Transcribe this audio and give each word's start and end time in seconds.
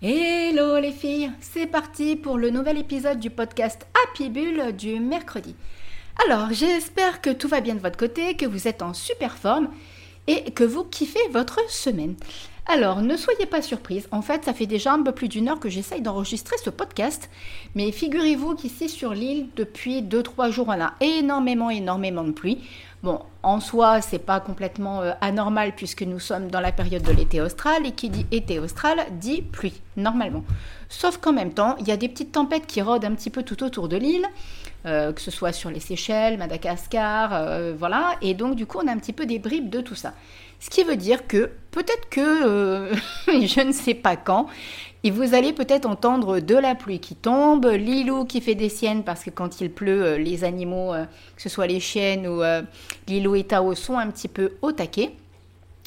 Hello 0.00 0.78
les 0.78 0.92
filles, 0.92 1.32
c'est 1.40 1.66
parti 1.66 2.14
pour 2.14 2.38
le 2.38 2.50
nouvel 2.50 2.78
épisode 2.78 3.18
du 3.18 3.30
podcast 3.30 3.84
Happy 4.04 4.28
Bull 4.28 4.70
du 4.70 5.00
mercredi. 5.00 5.56
Alors, 6.24 6.52
j'espère 6.52 7.20
que 7.20 7.30
tout 7.30 7.48
va 7.48 7.60
bien 7.60 7.74
de 7.74 7.80
votre 7.80 7.96
côté, 7.96 8.36
que 8.36 8.46
vous 8.46 8.68
êtes 8.68 8.82
en 8.82 8.94
super 8.94 9.36
forme 9.36 9.70
et 10.28 10.52
que 10.52 10.62
vous 10.62 10.84
kiffez 10.84 11.18
votre 11.32 11.58
semaine. 11.68 12.14
Alors, 12.70 13.00
ne 13.00 13.16
soyez 13.16 13.46
pas 13.46 13.62
surprise. 13.62 14.06
En 14.12 14.20
fait, 14.20 14.44
ça 14.44 14.52
fait 14.52 14.66
déjà 14.66 14.92
un 14.92 15.02
peu 15.02 15.12
plus 15.12 15.28
d'une 15.28 15.48
heure 15.48 15.58
que 15.58 15.70
j'essaye 15.70 16.02
d'enregistrer 16.02 16.56
ce 16.62 16.68
podcast. 16.68 17.30
Mais 17.74 17.90
figurez-vous 17.90 18.56
qu'ici 18.56 18.90
sur 18.90 19.14
l'île, 19.14 19.46
depuis 19.56 20.02
2-3 20.02 20.50
jours, 20.50 20.66
on 20.68 20.78
a 20.78 20.92
énormément, 21.00 21.70
énormément 21.70 22.24
de 22.24 22.32
pluie. 22.32 22.58
Bon, 23.02 23.20
en 23.42 23.60
soi, 23.60 24.02
c'est 24.02 24.18
pas 24.18 24.40
complètement 24.40 25.00
euh, 25.00 25.12
anormal 25.22 25.72
puisque 25.76 26.02
nous 26.02 26.18
sommes 26.18 26.50
dans 26.50 26.60
la 26.60 26.72
période 26.72 27.02
de 27.04 27.12
l'été 27.12 27.40
austral 27.40 27.86
et 27.86 27.92
qui 27.92 28.10
dit 28.10 28.26
été 28.32 28.58
austral 28.58 28.98
dit 29.12 29.40
pluie, 29.40 29.80
normalement. 29.96 30.44
Sauf 30.90 31.16
qu'en 31.18 31.32
même 31.32 31.54
temps, 31.54 31.76
il 31.78 31.88
y 31.88 31.92
a 31.92 31.96
des 31.96 32.08
petites 32.08 32.32
tempêtes 32.32 32.66
qui 32.66 32.82
rôdent 32.82 33.04
un 33.04 33.14
petit 33.14 33.30
peu 33.30 33.44
tout 33.44 33.62
autour 33.62 33.88
de 33.88 33.96
l'île, 33.96 34.26
euh, 34.84 35.12
que 35.12 35.20
ce 35.20 35.30
soit 35.30 35.52
sur 35.52 35.70
les 35.70 35.80
Seychelles, 35.80 36.38
Madagascar, 36.38 37.30
euh, 37.32 37.72
voilà. 37.78 38.16
Et 38.20 38.34
donc, 38.34 38.56
du 38.56 38.66
coup, 38.66 38.78
on 38.82 38.88
a 38.88 38.92
un 38.92 38.98
petit 38.98 39.12
peu 39.12 39.26
des 39.26 39.38
bribes 39.38 39.70
de 39.70 39.80
tout 39.80 39.94
ça. 39.94 40.12
Ce 40.60 40.70
qui 40.70 40.82
veut 40.82 40.96
dire 40.96 41.26
que 41.26 41.50
peut-être 41.70 42.08
que, 42.08 42.46
euh, 42.46 42.94
je 43.26 43.60
ne 43.60 43.72
sais 43.72 43.94
pas 43.94 44.16
quand, 44.16 44.48
et 45.04 45.10
vous 45.12 45.34
allez 45.34 45.52
peut-être 45.52 45.86
entendre 45.86 46.40
de 46.40 46.56
la 46.56 46.74
pluie 46.74 46.98
qui 46.98 47.14
tombe, 47.14 47.66
Lilou 47.66 48.24
qui 48.24 48.40
fait 48.40 48.56
des 48.56 48.68
siennes 48.68 49.04
parce 49.04 49.22
que 49.22 49.30
quand 49.30 49.60
il 49.60 49.70
pleut, 49.70 50.02
euh, 50.02 50.18
les 50.18 50.42
animaux, 50.42 50.92
euh, 50.92 51.04
que 51.36 51.42
ce 51.42 51.48
soit 51.48 51.68
les 51.68 51.78
chiennes 51.78 52.26
ou 52.26 52.42
Lilou 53.06 53.36
et 53.36 53.44
Tao, 53.44 53.74
sont 53.74 53.96
un 53.96 54.08
petit 54.08 54.28
peu 54.28 54.54
au 54.62 54.72
taquet. 54.72 55.12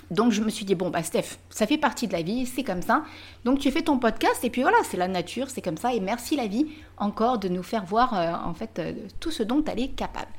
Donc 0.09 0.31
je 0.31 0.41
me 0.41 0.49
suis 0.49 0.65
dit, 0.65 0.75
bon, 0.75 0.89
bah 0.89 1.03
Steph, 1.03 1.37
ça 1.49 1.67
fait 1.67 1.77
partie 1.77 2.07
de 2.07 2.13
la 2.13 2.21
vie, 2.21 2.45
c'est 2.45 2.63
comme 2.63 2.81
ça. 2.81 3.03
Donc 3.45 3.59
tu 3.59 3.71
fais 3.71 3.81
ton 3.81 3.97
podcast 3.97 4.43
et 4.43 4.49
puis 4.49 4.61
voilà, 4.61 4.77
c'est 4.83 4.97
la 4.97 5.07
nature, 5.07 5.49
c'est 5.49 5.61
comme 5.61 5.77
ça. 5.77 5.93
Et 5.93 5.99
merci 6.01 6.35
la 6.35 6.47
vie 6.47 6.67
encore 6.97 7.37
de 7.37 7.47
nous 7.47 7.63
faire 7.63 7.85
voir 7.85 8.43
en 8.45 8.53
fait 8.53 8.81
tout 9.21 9.31
ce 9.31 9.43
dont 9.43 9.63
elle 9.65 9.79
est 9.79 9.95
capable. 9.95 10.31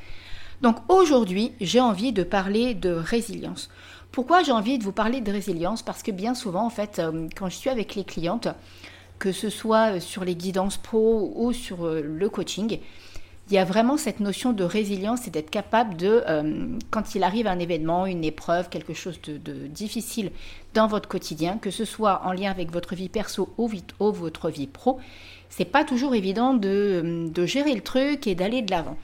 Donc 0.61 0.77
aujourd'hui, 0.89 1.53
j'ai 1.61 1.81
envie 1.81 2.13
de 2.13 2.23
parler 2.23 2.75
de 2.75 2.91
résilience. 2.91 3.71
Pourquoi 4.13 4.43
j'ai 4.43 4.53
envie 4.53 4.79
de 4.79 4.85
vous 4.85 4.93
parler 4.93 5.23
de 5.23 5.33
résilience? 5.33 5.83
Parce 5.83 6.03
que 6.03 6.11
bien 6.11 6.35
souvent, 6.35 6.67
en 6.67 6.71
fait, 6.71 6.99
euh, 6.99 7.29
quand 7.35 7.49
je 7.49 7.57
suis 7.57 7.71
avec 7.71 7.95
les 7.95 8.05
clientes, 8.05 8.47
que 9.19 9.33
ce 9.33 9.49
soit 9.49 9.95
euh, 9.95 10.01
sur 10.01 10.23
les 10.27 10.35
guidances 10.35 10.77
pro 10.77 11.33
ou 11.35 11.55
sur 11.55 11.87
euh, 11.87 12.03
le 12.03 12.29
coaching, 12.29 12.79
il 13.49 13.55
y 13.55 13.59
a 13.59 13.65
vraiment 13.65 13.97
cette 13.97 14.21
notion 14.21 14.53
de 14.53 14.65
résilience 14.65 15.27
et 15.27 15.31
d'être 15.31 15.49
capable 15.51 15.97
de, 15.97 16.23
quand 16.91 17.17
il 17.17 17.25
arrive 17.25 17.49
un 17.49 17.59
événement, 17.59 18.07
une 18.07 18.23
épreuve, 18.25 18.69
quelque 18.69 18.95
chose 18.95 19.21
de, 19.21 19.67
difficile 19.67 20.31
dans 20.75 20.87
votre 20.87 21.09
quotidien, 21.09 21.59
que 21.59 21.71
ce 21.71 21.85
soit 21.85 22.23
en 22.25 22.33
lien 22.33 22.51
avec 22.51 22.71
votre 22.71 22.95
vie 22.95 23.09
perso 23.09 23.53
ou, 23.59 23.69
votre 23.99 24.49
vie 24.49 24.69
pro, 24.69 25.01
c'est 25.51 25.67
pas 25.67 25.85
toujours 25.85 26.15
évident 26.15 26.55
de, 26.55 27.29
de 27.35 27.45
gérer 27.45 27.75
le 27.75 27.83
truc 27.83 28.29
et 28.29 28.37
d'aller 28.37 28.63
de 28.63 28.71
l'avant. 28.71 28.97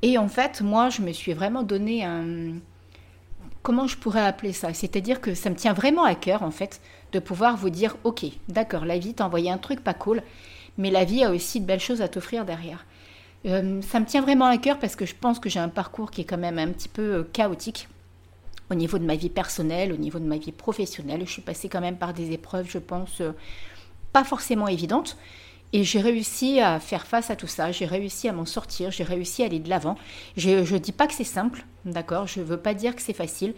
Et 0.00 0.16
en 0.16 0.28
fait, 0.28 0.62
moi, 0.62 0.88
je 0.88 1.02
me 1.02 1.12
suis 1.12 1.34
vraiment 1.34 1.62
donné 1.62 2.04
un, 2.04 2.54
comment 3.64 3.88
je 3.88 3.96
pourrais 3.96 4.24
appeler 4.24 4.52
ça? 4.52 4.72
C'est-à-dire 4.72 5.20
que 5.20 5.34
ça 5.34 5.50
me 5.50 5.56
tient 5.56 5.72
vraiment 5.72 6.04
à 6.04 6.14
cœur, 6.14 6.44
en 6.44 6.52
fait, 6.52 6.80
de 7.12 7.18
pouvoir 7.18 7.56
vous 7.56 7.70
dire, 7.70 7.96
ok, 8.04 8.26
d'accord, 8.48 8.84
la 8.84 8.98
vie 8.98 9.14
t'a 9.14 9.26
envoyé 9.26 9.50
un 9.50 9.58
truc 9.58 9.82
pas 9.82 9.94
cool, 9.94 10.22
mais 10.78 10.90
la 10.90 11.04
vie 11.04 11.24
a 11.24 11.30
aussi 11.30 11.60
de 11.60 11.66
belles 11.66 11.80
choses 11.80 12.02
à 12.02 12.08
t'offrir 12.08 12.44
derrière. 12.44 12.84
Euh, 13.46 13.80
ça 13.82 14.00
me 14.00 14.06
tient 14.06 14.20
vraiment 14.20 14.46
à 14.46 14.58
cœur 14.58 14.78
parce 14.78 14.96
que 14.96 15.06
je 15.06 15.14
pense 15.14 15.38
que 15.38 15.48
j'ai 15.48 15.60
un 15.60 15.68
parcours 15.68 16.10
qui 16.10 16.20
est 16.20 16.24
quand 16.24 16.38
même 16.38 16.58
un 16.58 16.68
petit 16.68 16.88
peu 16.88 17.02
euh, 17.02 17.22
chaotique 17.32 17.88
au 18.70 18.74
niveau 18.74 18.98
de 18.98 19.04
ma 19.04 19.16
vie 19.16 19.28
personnelle, 19.28 19.92
au 19.92 19.96
niveau 19.96 20.18
de 20.18 20.24
ma 20.24 20.38
vie 20.38 20.52
professionnelle. 20.52 21.22
Je 21.26 21.32
suis 21.32 21.42
passée 21.42 21.68
quand 21.68 21.80
même 21.80 21.96
par 21.96 22.14
des 22.14 22.32
épreuves, 22.32 22.68
je 22.70 22.78
pense, 22.78 23.20
euh, 23.20 23.32
pas 24.12 24.24
forcément 24.24 24.68
évidentes. 24.68 25.16
Et 25.72 25.82
j'ai 25.82 26.00
réussi 26.00 26.60
à 26.60 26.78
faire 26.78 27.06
face 27.06 27.30
à 27.30 27.36
tout 27.36 27.48
ça, 27.48 27.72
j'ai 27.72 27.86
réussi 27.86 28.28
à 28.28 28.32
m'en 28.32 28.46
sortir, 28.46 28.92
j'ai 28.92 29.02
réussi 29.02 29.42
à 29.42 29.46
aller 29.46 29.58
de 29.58 29.68
l'avant. 29.68 29.96
Je 30.36 30.50
ne 30.50 30.78
dis 30.78 30.92
pas 30.92 31.08
que 31.08 31.14
c'est 31.14 31.24
simple, 31.24 31.64
d'accord 31.84 32.28
Je 32.28 32.38
ne 32.38 32.44
veux 32.44 32.56
pas 32.56 32.74
dire 32.74 32.94
que 32.94 33.02
c'est 33.02 33.12
facile, 33.12 33.54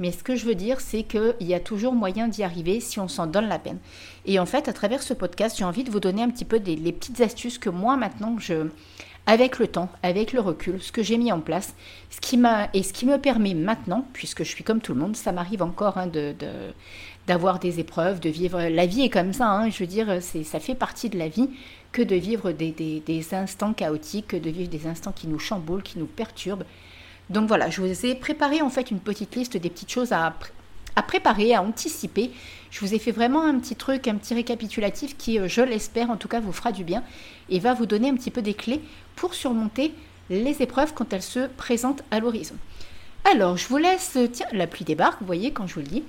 mais 0.00 0.10
ce 0.10 0.24
que 0.24 0.34
je 0.34 0.46
veux 0.46 0.56
dire, 0.56 0.80
c'est 0.80 1.04
qu'il 1.04 1.34
y 1.40 1.54
a 1.54 1.60
toujours 1.60 1.92
moyen 1.92 2.26
d'y 2.26 2.42
arriver 2.42 2.80
si 2.80 2.98
on 2.98 3.06
s'en 3.06 3.26
donne 3.26 3.48
la 3.48 3.60
peine. 3.60 3.78
Et 4.26 4.40
en 4.40 4.46
fait, 4.46 4.66
à 4.66 4.72
travers 4.72 5.02
ce 5.02 5.14
podcast, 5.14 5.58
j'ai 5.58 5.64
envie 5.64 5.84
de 5.84 5.90
vous 5.90 6.00
donner 6.00 6.22
un 6.22 6.30
petit 6.30 6.44
peu 6.44 6.58
des, 6.58 6.74
les 6.74 6.92
petites 6.92 7.20
astuces 7.20 7.58
que 7.58 7.70
moi, 7.70 7.96
maintenant, 7.96 8.36
je, 8.38 8.66
avec 9.30 9.60
le 9.60 9.68
temps, 9.68 9.88
avec 10.02 10.32
le 10.32 10.40
recul, 10.40 10.82
ce 10.82 10.90
que 10.90 11.04
j'ai 11.04 11.16
mis 11.16 11.30
en 11.30 11.38
place, 11.38 11.76
ce 12.10 12.20
qui 12.20 12.36
m'a 12.36 12.68
et 12.74 12.82
ce 12.82 12.92
qui 12.92 13.06
me 13.06 13.16
permet 13.16 13.54
maintenant, 13.54 14.04
puisque 14.12 14.42
je 14.42 14.48
suis 14.48 14.64
comme 14.64 14.80
tout 14.80 14.92
le 14.92 14.98
monde, 14.98 15.14
ça 15.14 15.30
m'arrive 15.30 15.62
encore 15.62 15.98
hein, 15.98 16.08
de, 16.08 16.34
d'avoir 17.28 17.60
des 17.60 17.78
épreuves, 17.78 18.18
de 18.18 18.28
vivre. 18.28 18.60
La 18.60 18.86
vie 18.86 19.02
est 19.02 19.08
comme 19.08 19.32
ça, 19.32 19.48
hein, 19.48 19.70
je 19.70 19.78
veux 19.78 19.86
dire, 19.86 20.18
c'est, 20.20 20.42
ça 20.42 20.58
fait 20.58 20.74
partie 20.74 21.10
de 21.10 21.16
la 21.16 21.28
vie 21.28 21.48
que 21.92 22.02
de 22.02 22.16
vivre 22.16 22.50
des, 22.50 22.72
des, 22.72 23.34
instants 23.34 23.72
chaotiques, 23.72 24.26
que 24.26 24.36
de 24.36 24.50
vivre 24.50 24.68
des 24.68 24.88
instants 24.88 25.12
qui 25.12 25.28
nous 25.28 25.38
chamboulent, 25.38 25.84
qui 25.84 26.00
nous 26.00 26.06
perturbent. 26.06 26.64
Donc 27.28 27.46
voilà, 27.46 27.70
je 27.70 27.80
vous 27.82 28.06
ai 28.06 28.16
préparé 28.16 28.62
en 28.62 28.68
fait 28.68 28.90
une 28.90 28.98
petite 28.98 29.36
liste 29.36 29.56
des 29.56 29.70
petites 29.70 29.92
choses 29.92 30.10
à, 30.10 30.34
à 30.96 31.02
préparer, 31.02 31.54
à 31.54 31.62
anticiper. 31.62 32.32
Je 32.70 32.80
vous 32.80 32.94
ai 32.94 32.98
fait 32.98 33.10
vraiment 33.10 33.42
un 33.42 33.58
petit 33.58 33.74
truc, 33.74 34.06
un 34.06 34.14
petit 34.14 34.34
récapitulatif 34.34 35.16
qui, 35.16 35.38
euh, 35.38 35.48
je 35.48 35.60
l'espère, 35.60 36.10
en 36.10 36.16
tout 36.16 36.28
cas, 36.28 36.40
vous 36.40 36.52
fera 36.52 36.72
du 36.72 36.84
bien 36.84 37.02
et 37.48 37.58
va 37.58 37.74
vous 37.74 37.86
donner 37.86 38.08
un 38.08 38.14
petit 38.14 38.30
peu 38.30 38.42
des 38.42 38.54
clés 38.54 38.80
pour 39.16 39.34
surmonter 39.34 39.92
les 40.30 40.62
épreuves 40.62 40.94
quand 40.94 41.12
elles 41.12 41.22
se 41.22 41.48
présentent 41.48 42.04
à 42.10 42.20
l'horizon. 42.20 42.54
Alors, 43.30 43.56
je 43.56 43.66
vous 43.68 43.76
laisse, 43.76 44.16
tiens, 44.32 44.46
la 44.52 44.66
pluie 44.66 44.84
débarque, 44.84 45.20
vous 45.20 45.26
voyez, 45.26 45.52
quand 45.52 45.66
je 45.66 45.74
vous 45.74 45.80
le 45.80 45.86
dis. 45.86 46.04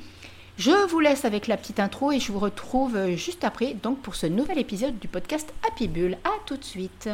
Je 0.58 0.88
vous 0.88 1.00
laisse 1.00 1.26
avec 1.26 1.48
la 1.48 1.58
petite 1.58 1.80
intro 1.80 2.12
et 2.12 2.20
je 2.20 2.32
vous 2.32 2.38
retrouve 2.38 3.16
juste 3.16 3.44
après 3.44 3.74
donc 3.82 4.00
pour 4.00 4.16
ce 4.16 4.28
nouvel 4.28 4.60
épisode 4.60 5.00
du 5.00 5.08
podcast 5.08 5.52
Happy 5.68 5.88
Bull. 5.88 6.18
À 6.24 6.34
tout 6.46 6.58
de 6.58 6.64
suite. 6.64 7.10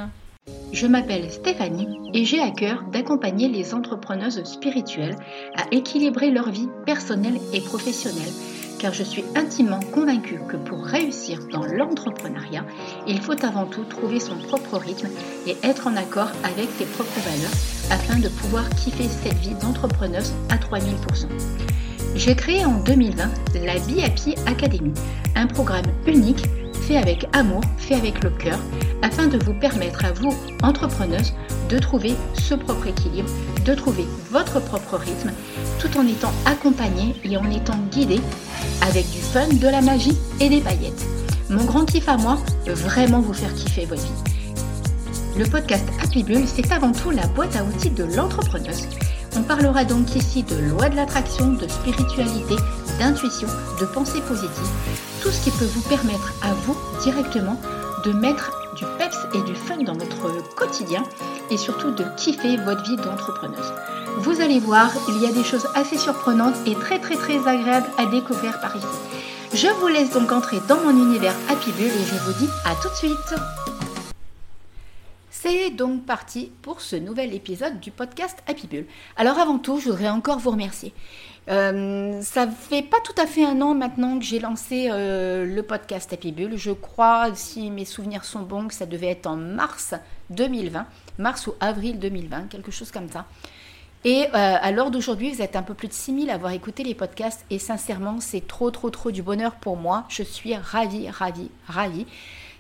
Je 0.73 0.87
m'appelle 0.87 1.31
Stéphanie 1.31 1.87
et 2.13 2.25
j'ai 2.25 2.41
à 2.41 2.51
cœur 2.51 2.83
d'accompagner 2.91 3.47
les 3.47 3.73
entrepreneuses 3.73 4.43
spirituelles 4.43 5.15
à 5.55 5.63
équilibrer 5.71 6.31
leur 6.31 6.49
vie 6.51 6.67
personnelle 6.85 7.39
et 7.53 7.61
professionnelle 7.61 8.33
car 8.79 8.93
je 8.93 9.03
suis 9.03 9.23
intimement 9.35 9.79
convaincue 9.93 10.39
que 10.47 10.57
pour 10.57 10.85
réussir 10.85 11.39
dans 11.51 11.65
l'entrepreneuriat, 11.65 12.65
il 13.07 13.19
faut 13.21 13.43
avant 13.45 13.65
tout 13.65 13.83
trouver 13.83 14.19
son 14.19 14.35
propre 14.35 14.77
rythme 14.77 15.09
et 15.45 15.57
être 15.63 15.87
en 15.87 15.95
accord 15.95 16.29
avec 16.43 16.69
ses 16.77 16.85
propres 16.85 17.19
valeurs 17.19 17.51
afin 17.91 18.19
de 18.19 18.29
pouvoir 18.29 18.67
kiffer 18.69 19.07
cette 19.07 19.37
vie 19.37 19.55
d'entrepreneuse 19.61 20.33
à 20.49 20.57
3000%. 20.57 21.27
J'ai 22.15 22.35
créé 22.35 22.65
en 22.65 22.79
2020 22.79 23.29
la 23.63 23.75
Be 23.75 24.03
Happy 24.03 24.35
Academy, 24.47 24.93
un 25.35 25.47
programme 25.47 25.85
unique 26.05 26.45
fait 26.87 26.97
avec 26.97 27.27
amour, 27.33 27.61
fait 27.77 27.95
avec 27.95 28.23
le 28.23 28.29
cœur, 28.29 28.59
afin 29.01 29.27
de 29.27 29.37
vous 29.43 29.53
permettre 29.53 30.05
à 30.05 30.13
vous, 30.13 30.33
entrepreneuses, 30.63 31.33
de 31.69 31.77
trouver 31.79 32.13
ce 32.33 32.55
propre 32.55 32.87
équilibre, 32.87 33.29
de 33.67 33.75
trouver 33.75 34.07
votre 34.31 34.59
propre 34.59 34.97
rythme, 34.97 35.31
tout 35.79 35.97
en 35.97 36.07
étant 36.07 36.31
accompagné 36.45 37.13
et 37.23 37.37
en 37.37 37.49
étant 37.51 37.77
guidé 37.91 38.19
avec 38.81 39.09
du 39.11 39.19
fun, 39.19 39.47
de 39.47 39.67
la 39.67 39.81
magie 39.81 40.17
et 40.39 40.49
des 40.49 40.61
paillettes. 40.61 41.05
Mon 41.49 41.63
grand 41.65 41.85
kiff 41.85 42.09
à 42.09 42.17
moi, 42.17 42.39
vraiment 42.65 43.19
vous 43.19 43.33
faire 43.33 43.53
kiffer 43.53 43.85
votre 43.85 44.01
vie. 44.01 44.23
Le 45.37 45.45
podcast 45.45 45.85
Happy 46.01 46.23
Bull, 46.23 46.43
c'est 46.47 46.71
avant 46.71 46.91
tout 46.91 47.11
la 47.11 47.27
boîte 47.27 47.55
à 47.55 47.63
outils 47.63 47.91
de 47.91 48.03
l'entrepreneuse 48.03 48.87
on 49.37 49.43
parlera 49.43 49.85
donc 49.85 50.15
ici 50.15 50.41
de 50.41 50.55
loi 50.55 50.89
de 50.89 50.95
l'attraction, 50.95 51.53
de 51.53 51.67
spiritualité, 51.67 52.55
d'intuition, 52.99 53.47
de 53.79 53.85
pensée 53.85 54.21
positive, 54.21 54.67
tout 55.21 55.29
ce 55.29 55.43
qui 55.43 55.51
peut 55.51 55.65
vous 55.65 55.81
permettre 55.81 56.33
à 56.41 56.53
vous 56.53 56.75
directement 57.03 57.59
de 58.03 58.13
mettre 58.13 58.66
du 58.77 58.85
peps 58.97 59.17
et 59.33 59.41
du 59.41 59.55
fun 59.55 59.77
dans 59.83 59.93
votre 59.93 60.55
quotidien 60.55 61.03
et 61.49 61.57
surtout 61.57 61.91
de 61.91 62.05
kiffer 62.15 62.57
votre 62.57 62.83
vie 62.83 62.95
d'entrepreneuse. 62.95 63.73
Vous 64.19 64.41
allez 64.41 64.59
voir, 64.59 64.91
il 65.09 65.21
y 65.21 65.25
a 65.25 65.31
des 65.31 65.43
choses 65.43 65.67
assez 65.75 65.97
surprenantes 65.97 66.55
et 66.65 66.75
très 66.75 66.99
très 66.99 67.15
très 67.15 67.47
agréables 67.47 67.89
à 67.97 68.05
découvrir 68.05 68.59
par 68.61 68.75
ici. 68.75 68.85
Je 69.53 69.67
vous 69.79 69.87
laisse 69.87 70.11
donc 70.11 70.31
entrer 70.31 70.57
dans 70.67 70.79
mon 70.79 70.91
univers 70.91 71.35
Happy 71.49 71.71
Bull 71.71 71.87
et 71.87 72.05
je 72.05 72.15
vous 72.23 72.33
dis 72.39 72.49
à 72.65 72.75
tout 72.81 72.89
de 72.89 72.95
suite. 72.95 73.56
C'est 75.47 75.69
donc 75.69 76.05
parti 76.05 76.51
pour 76.61 76.81
ce 76.81 76.97
nouvel 76.97 77.33
épisode 77.33 77.79
du 77.79 77.89
podcast 77.89 78.37
Happy 78.47 78.67
Bull. 78.67 78.85
Alors 79.15 79.39
avant 79.39 79.59
tout, 79.59 79.79
je 79.79 79.89
voudrais 79.89 80.09
encore 80.09 80.39
vous 80.39 80.51
remercier. 80.51 80.93
Euh, 81.47 82.21
ça 82.21 82.47
fait 82.47 82.81
pas 82.81 82.97
tout 83.01 83.13
à 83.17 83.25
fait 83.25 83.45
un 83.45 83.61
an 83.61 83.73
maintenant 83.73 84.19
que 84.19 84.25
j'ai 84.25 84.39
lancé 84.39 84.89
euh, 84.91 85.45
le 85.45 85.63
podcast 85.63 86.11
Happy 86.11 86.33
Bull. 86.33 86.57
Je 86.57 86.71
crois, 86.71 87.33
si 87.33 87.71
mes 87.71 87.85
souvenirs 87.85 88.25
sont 88.25 88.41
bons, 88.41 88.67
que 88.67 88.73
ça 88.73 88.85
devait 88.85 89.07
être 89.07 89.25
en 89.25 89.37
mars 89.37 89.93
2020, 90.31 90.85
mars 91.17 91.47
ou 91.47 91.53
avril 91.61 91.97
2020, 91.97 92.49
quelque 92.49 92.71
chose 92.71 92.91
comme 92.91 93.09
ça. 93.09 93.25
Et 94.03 94.25
euh, 94.25 94.29
à 94.33 94.71
l'heure 94.71 94.91
d'aujourd'hui, 94.91 95.31
vous 95.31 95.41
êtes 95.41 95.55
un 95.55 95.63
peu 95.63 95.75
plus 95.75 95.87
de 95.87 95.93
6000 95.93 96.29
à 96.29 96.33
avoir 96.33 96.51
écouté 96.51 96.83
les 96.83 96.93
podcasts 96.93 97.45
et 97.49 97.59
sincèrement, 97.59 98.19
c'est 98.19 98.45
trop, 98.45 98.69
trop, 98.69 98.89
trop 98.89 99.11
du 99.11 99.21
bonheur 99.23 99.55
pour 99.55 99.77
moi. 99.77 100.03
Je 100.09 100.23
suis 100.23 100.55
ravie, 100.55 101.09
ravie, 101.09 101.51
ravie 101.67 102.05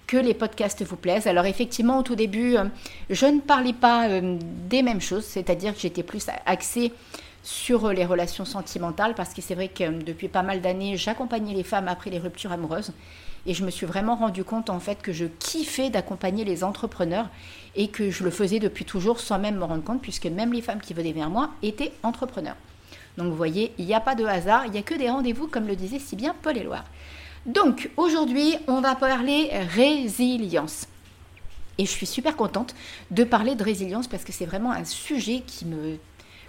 que 0.07 0.17
les 0.17 0.33
podcasts 0.33 0.83
vous 0.83 0.95
plaisent. 0.95 1.27
Alors 1.27 1.45
effectivement, 1.45 1.99
au 1.99 2.03
tout 2.03 2.15
début, 2.15 2.55
euh, 2.55 2.63
je 3.09 3.25
ne 3.25 3.41
parlais 3.41 3.73
pas 3.73 4.07
euh, 4.07 4.37
des 4.69 4.81
mêmes 4.81 5.01
choses, 5.01 5.25
c'est-à-dire 5.25 5.73
que 5.75 5.81
j'étais 5.81 6.03
plus 6.03 6.25
axée 6.45 6.93
sur 7.43 7.89
les 7.93 8.05
relations 8.05 8.45
sentimentales, 8.45 9.13
parce 9.15 9.33
que 9.33 9.41
c'est 9.41 9.55
vrai 9.55 9.67
que 9.67 9.83
euh, 9.83 9.91
depuis 9.91 10.29
pas 10.29 10.43
mal 10.43 10.61
d'années, 10.61 10.95
j'accompagnais 10.95 11.53
les 11.53 11.63
femmes 11.63 11.89
après 11.89 12.09
les 12.09 12.19
ruptures 12.19 12.53
amoureuses. 12.53 12.93
Et 13.45 13.53
je 13.53 13.63
me 13.63 13.69
suis 13.69 13.85
vraiment 13.85 14.15
rendu 14.15 14.43
compte 14.43 14.69
en 14.69 14.79
fait 14.79 15.01
que 15.01 15.13
je 15.13 15.25
kiffais 15.25 15.89
d'accompagner 15.89 16.43
les 16.43 16.63
entrepreneurs 16.63 17.29
et 17.75 17.87
que 17.87 18.09
je 18.09 18.23
le 18.23 18.31
faisais 18.31 18.59
depuis 18.59 18.83
toujours 18.83 19.19
sans 19.19 19.39
même 19.39 19.57
me 19.57 19.63
rendre 19.63 19.83
compte, 19.83 20.01
puisque 20.01 20.25
même 20.25 20.53
les 20.53 20.61
femmes 20.61 20.81
qui 20.81 20.93
venaient 20.93 21.13
vers 21.13 21.29
moi 21.29 21.51
étaient 21.61 21.91
entrepreneurs. 22.03 22.57
Donc 23.17 23.29
vous 23.29 23.35
voyez, 23.35 23.73
il 23.77 23.85
n'y 23.85 23.93
a 23.93 23.99
pas 23.99 24.15
de 24.15 24.25
hasard, 24.25 24.65
il 24.65 24.71
n'y 24.71 24.77
a 24.77 24.83
que 24.83 24.95
des 24.95 25.09
rendez-vous, 25.09 25.47
comme 25.47 25.67
le 25.67 25.75
disait 25.75 25.99
si 25.99 26.15
bien 26.15 26.35
Paul 26.41 26.57
Éloire. 26.57 26.85
Donc 27.47 27.89
aujourd'hui, 27.95 28.55
on 28.67 28.81
va 28.81 28.95
parler 28.95 29.49
résilience. 29.73 30.85
Et 31.77 31.85
je 31.85 31.91
suis 31.91 32.05
super 32.05 32.35
contente 32.35 32.75
de 33.11 33.23
parler 33.23 33.55
de 33.55 33.63
résilience 33.63 34.07
parce 34.07 34.23
que 34.23 34.33
c'est 34.33 34.45
vraiment 34.45 34.71
un 34.71 34.83
sujet 34.83 35.43
qui 35.45 35.65
me 35.65 35.97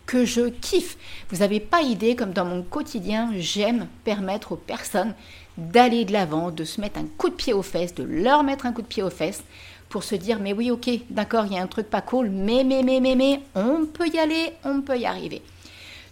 que 0.07 0.25
je 0.25 0.49
kiffe. 0.49 0.97
Vous 1.29 1.39
n'avez 1.39 1.61
pas 1.61 1.83
idée 1.83 2.17
comme 2.17 2.33
dans 2.33 2.47
mon 2.47 2.63
quotidien, 2.63 3.31
j'aime 3.37 3.87
permettre 4.05 4.53
aux 4.53 4.57
personnes 4.57 5.15
d'aller 5.59 6.07
de 6.07 6.15
l'avant, 6.15 6.51
de 6.51 6.65
se 6.65 6.81
mettre 6.81 6.99
un 6.99 7.07
coup 7.19 7.29
de 7.29 7.35
pied 7.35 7.53
aux 7.53 7.63
fesses, 7.63 7.95
de 7.95 8.05
leur 8.05 8.43
mettre 8.43 8.65
un 8.65 8.73
coup 8.73 8.81
de 8.81 8.87
pied 8.87 9.03
aux 9.03 9.11
fesses 9.11 9.45
pour 9.89 10.05
se 10.05 10.15
dire 10.15 10.39
mais 10.41 10.53
oui 10.53 10.71
ok 10.71 10.89
d'accord 11.11 11.47
il 11.47 11.55
y 11.55 11.59
a 11.59 11.63
un 11.63 11.67
truc 11.67 11.89
pas 11.89 12.01
cool 12.03 12.29
mais 12.31 12.65
mais 12.65 12.83
mais 12.83 13.01
mais 13.01 13.15
mais 13.15 13.41
on 13.55 13.87
peut 13.87 14.09
y 14.09 14.19
aller 14.19 14.53
on 14.65 14.83
peut 14.83 14.99
y 14.99 15.07
arriver 15.07 15.43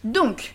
donc 0.05 0.55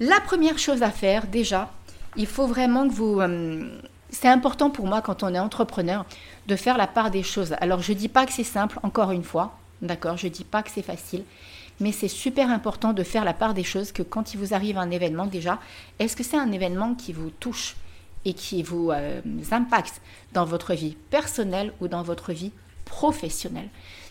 la 0.00 0.20
première 0.20 0.58
chose 0.58 0.82
à 0.82 0.90
faire 0.90 1.26
déjà 1.26 1.70
il 2.16 2.26
faut 2.26 2.46
vraiment 2.46 2.88
que 2.88 2.92
vous 2.92 3.20
euh, 3.20 3.68
c'est 4.10 4.28
important 4.28 4.70
pour 4.70 4.86
moi 4.86 5.02
quand 5.02 5.22
on 5.22 5.34
est 5.34 5.38
entrepreneur 5.38 6.04
de 6.46 6.56
faire 6.56 6.76
la 6.76 6.86
part 6.86 7.10
des 7.10 7.22
choses 7.22 7.54
alors 7.60 7.82
je 7.82 7.92
dis 7.92 8.08
pas 8.08 8.26
que 8.26 8.32
c'est 8.32 8.44
simple 8.44 8.78
encore 8.82 9.10
une 9.10 9.24
fois 9.24 9.58
d'accord 9.82 10.16
je 10.16 10.28
dis 10.28 10.44
pas 10.44 10.62
que 10.62 10.70
c'est 10.70 10.82
facile 10.82 11.24
mais 11.78 11.92
c'est 11.92 12.08
super 12.08 12.50
important 12.50 12.92
de 12.92 13.02
faire 13.02 13.24
la 13.24 13.34
part 13.34 13.52
des 13.52 13.64
choses 13.64 13.92
que 13.92 14.02
quand 14.02 14.32
il 14.32 14.38
vous 14.38 14.54
arrive 14.54 14.78
un 14.78 14.90
événement 14.90 15.26
déjà 15.26 15.58
est-ce 15.98 16.16
que 16.16 16.24
c'est 16.24 16.38
un 16.38 16.52
événement 16.52 16.94
qui 16.94 17.12
vous 17.12 17.30
touche 17.30 17.76
et 18.24 18.34
qui 18.34 18.62
vous 18.62 18.90
euh, 18.90 19.20
impacte 19.52 20.00
dans 20.32 20.44
votre 20.44 20.74
vie 20.74 20.96
personnelle 21.10 21.72
ou 21.80 21.86
dans 21.86 22.02
votre 22.02 22.32
vie 22.32 22.50
professionnelle? 22.84 23.68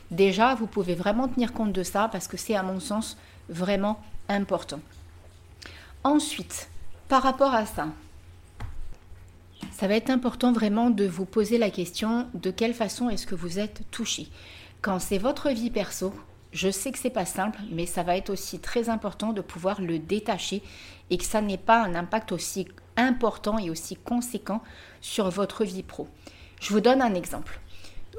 Déjà, 0.10 0.56
vous 0.56 0.68
pouvez 0.68 0.96
vraiment 0.96 1.28
tenir 1.28 1.52
compte 1.52 1.74
de 1.74 1.84
ça 1.84 2.08
parce 2.12 2.28
que 2.28 2.38
c'est 2.38 2.56
à 2.56 2.64
mon 2.64 2.80
sens 2.80 3.18
vraiment 3.50 4.00
important. 4.30 4.80
Ensuite, 6.04 6.70
par 7.08 7.22
rapport 7.22 7.54
à 7.54 7.66
ça, 7.66 7.88
ça 9.72 9.88
va 9.88 9.96
être 9.96 10.10
important 10.10 10.52
vraiment 10.52 10.90
de 10.90 11.06
vous 11.06 11.26
poser 11.26 11.58
la 11.58 11.70
question 11.70 12.28
de 12.34 12.50
quelle 12.50 12.74
façon 12.74 13.10
est-ce 13.10 13.28
que 13.28 13.36
vous 13.36 13.60
êtes 13.60 13.84
touché? 13.92 14.30
Quand 14.82 15.00
c'est 15.00 15.18
votre 15.18 15.50
vie 15.50 15.70
perso, 15.70 16.14
je 16.52 16.72
sais 16.72 16.92
que 16.92 16.98
c'est 16.98 17.10
pas 17.10 17.26
simple, 17.26 17.60
mais 17.72 17.86
ça 17.86 18.04
va 18.04 18.16
être 18.16 18.30
aussi 18.30 18.60
très 18.60 18.90
important 18.90 19.34
de 19.34 19.42
pouvoir 19.42 19.82
le 19.82 20.00
détacher 20.00 20.64
et 21.10 21.18
que 21.18 21.26
ça 21.26 21.42
n'ait 21.42 21.58
pas 21.58 21.84
un 21.84 21.94
impact 21.96 22.32
aussi 22.32 22.68
important 22.96 23.58
et 23.60 23.70
aussi 23.70 23.96
conséquent 23.98 24.64
sur 25.02 25.30
votre 25.30 25.66
vie 25.66 25.84
pro. 25.84 26.08
Je 26.62 26.74
vous 26.74 26.80
donne 26.80 27.02
un 27.02 27.14
exemple. 27.14 27.60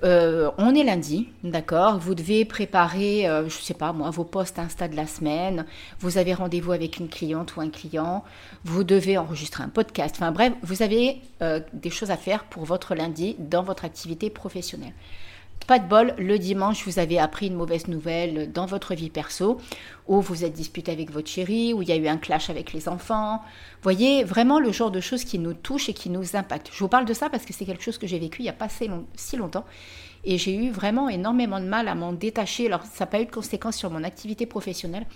Euh, 0.04 0.50
on 0.58 0.74
est 0.74 0.84
lundi, 0.84 1.28
d'accord? 1.42 1.98
Vous 1.98 2.14
devez 2.14 2.44
préparer, 2.44 3.28
euh, 3.28 3.48
je 3.48 3.56
ne 3.56 3.62
sais 3.62 3.74
pas 3.74 3.92
moi, 3.92 4.10
vos 4.10 4.24
posts 4.24 4.58
Insta 4.58 4.88
de 4.88 4.96
la 4.96 5.06
semaine. 5.06 5.64
Vous 6.00 6.18
avez 6.18 6.34
rendez-vous 6.34 6.72
avec 6.72 6.98
une 6.98 7.08
cliente 7.08 7.56
ou 7.56 7.60
un 7.60 7.70
client. 7.70 8.24
Vous 8.64 8.84
devez 8.84 9.16
enregistrer 9.16 9.64
un 9.64 9.68
podcast. 9.68 10.16
Enfin 10.18 10.32
bref, 10.32 10.52
vous 10.62 10.82
avez 10.82 11.20
euh, 11.42 11.60
des 11.72 11.90
choses 11.90 12.10
à 12.10 12.16
faire 12.16 12.44
pour 12.44 12.64
votre 12.64 12.94
lundi 12.94 13.36
dans 13.38 13.62
votre 13.62 13.84
activité 13.84 14.28
professionnelle. 14.28 14.92
Pas 15.66 15.80
de 15.80 15.88
bol, 15.88 16.14
le 16.16 16.38
dimanche, 16.38 16.86
vous 16.86 17.00
avez 17.00 17.18
appris 17.18 17.48
une 17.48 17.56
mauvaise 17.56 17.88
nouvelle 17.88 18.52
dans 18.52 18.66
votre 18.66 18.94
vie 18.94 19.10
perso, 19.10 19.60
ou 20.06 20.20
vous 20.20 20.44
êtes 20.44 20.52
disputé 20.52 20.92
avec 20.92 21.10
votre 21.10 21.28
chérie, 21.28 21.72
ou 21.72 21.82
il 21.82 21.88
y 21.88 21.92
a 21.92 21.96
eu 21.96 22.06
un 22.06 22.18
clash 22.18 22.50
avec 22.50 22.72
les 22.72 22.88
enfants. 22.88 23.42
Voyez, 23.82 24.22
vraiment 24.22 24.60
le 24.60 24.70
genre 24.70 24.92
de 24.92 25.00
choses 25.00 25.24
qui 25.24 25.40
nous 25.40 25.54
touchent 25.54 25.88
et 25.88 25.92
qui 25.92 26.08
nous 26.08 26.36
impactent. 26.36 26.70
Je 26.72 26.78
vous 26.78 26.88
parle 26.88 27.04
de 27.04 27.12
ça 27.12 27.30
parce 27.30 27.44
que 27.44 27.52
c'est 27.52 27.64
quelque 27.64 27.82
chose 27.82 27.98
que 27.98 28.06
j'ai 28.06 28.20
vécu 28.20 28.42
il 28.42 28.44
n'y 28.44 28.48
a 28.48 28.52
pas 28.52 28.68
si 28.68 29.36
longtemps. 29.36 29.64
Et 30.24 30.38
j'ai 30.38 30.54
eu 30.54 30.70
vraiment 30.70 31.08
énormément 31.08 31.58
de 31.58 31.66
mal 31.66 31.88
à 31.88 31.96
m'en 31.96 32.12
détacher. 32.12 32.66
Alors, 32.66 32.82
ça 32.82 33.04
n'a 33.04 33.10
pas 33.10 33.20
eu 33.20 33.26
de 33.26 33.30
conséquences 33.32 33.76
sur 33.76 33.90
mon 33.90 34.04
activité 34.04 34.46
professionnelle, 34.46 35.06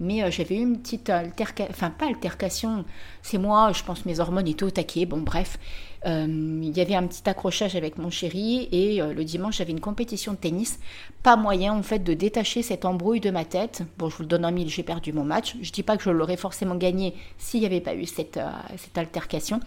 mais 0.00 0.22
euh, 0.22 0.30
j'avais 0.30 0.56
eu 0.56 0.62
une 0.62 0.78
petite 0.78 1.10
altercation, 1.10 1.66
enfin 1.70 1.90
pas 1.90 2.06
altercation, 2.06 2.84
c'est 3.22 3.38
moi, 3.38 3.72
je 3.72 3.82
pense 3.82 4.04
mes 4.06 4.20
hormones 4.20 4.48
étaient 4.48 4.64
au 4.64 4.70
taquet, 4.70 5.06
bon 5.06 5.20
bref. 5.20 5.58
Euh, 6.06 6.26
il 6.28 6.76
y 6.76 6.82
avait 6.82 6.96
un 6.96 7.06
petit 7.06 7.26
accrochage 7.26 7.76
avec 7.76 7.96
mon 7.96 8.10
chéri 8.10 8.68
et 8.72 9.00
euh, 9.00 9.14
le 9.14 9.24
dimanche 9.24 9.56
j'avais 9.56 9.70
une 9.70 9.80
compétition 9.80 10.32
de 10.32 10.36
tennis. 10.36 10.78
Pas 11.22 11.36
moyen 11.36 11.72
en 11.72 11.82
fait 11.82 12.00
de 12.00 12.12
détacher 12.12 12.62
cette 12.62 12.84
embrouille 12.84 13.20
de 13.20 13.30
ma 13.30 13.46
tête. 13.46 13.82
Bon, 13.96 14.10
je 14.10 14.16
vous 14.16 14.24
le 14.24 14.28
donne 14.28 14.44
en 14.44 14.52
mille, 14.52 14.68
j'ai 14.68 14.82
perdu 14.82 15.14
mon 15.14 15.24
match. 15.24 15.56
Je 15.62 15.72
dis 15.72 15.82
pas 15.82 15.96
que 15.96 16.02
je 16.02 16.10
l'aurais 16.10 16.36
forcément 16.36 16.74
gagné 16.74 17.14
s'il 17.38 17.60
n'y 17.60 17.66
avait 17.66 17.80
pas 17.80 17.94
eu 17.94 18.04
cette, 18.04 18.38
cette 18.76 18.98
altercation, 18.98 19.60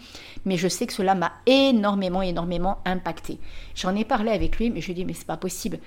mais 0.44 0.56
je 0.56 0.68
sais 0.68 0.86
que 0.86 0.92
cela 0.92 1.16
m'a 1.16 1.32
énormément, 1.46 2.22
énormément 2.22 2.78
impacté. 2.84 3.40
J'en 3.74 3.96
ai 3.96 4.04
parlé 4.04 4.30
avec 4.30 4.58
lui, 4.58 4.70
mais 4.70 4.80
je 4.80 4.86
lui 4.86 4.92
ai 4.92 4.94
dit 4.94 5.04
mais 5.04 5.14
c'est 5.14 5.26
pas 5.26 5.36
possible 5.36 5.80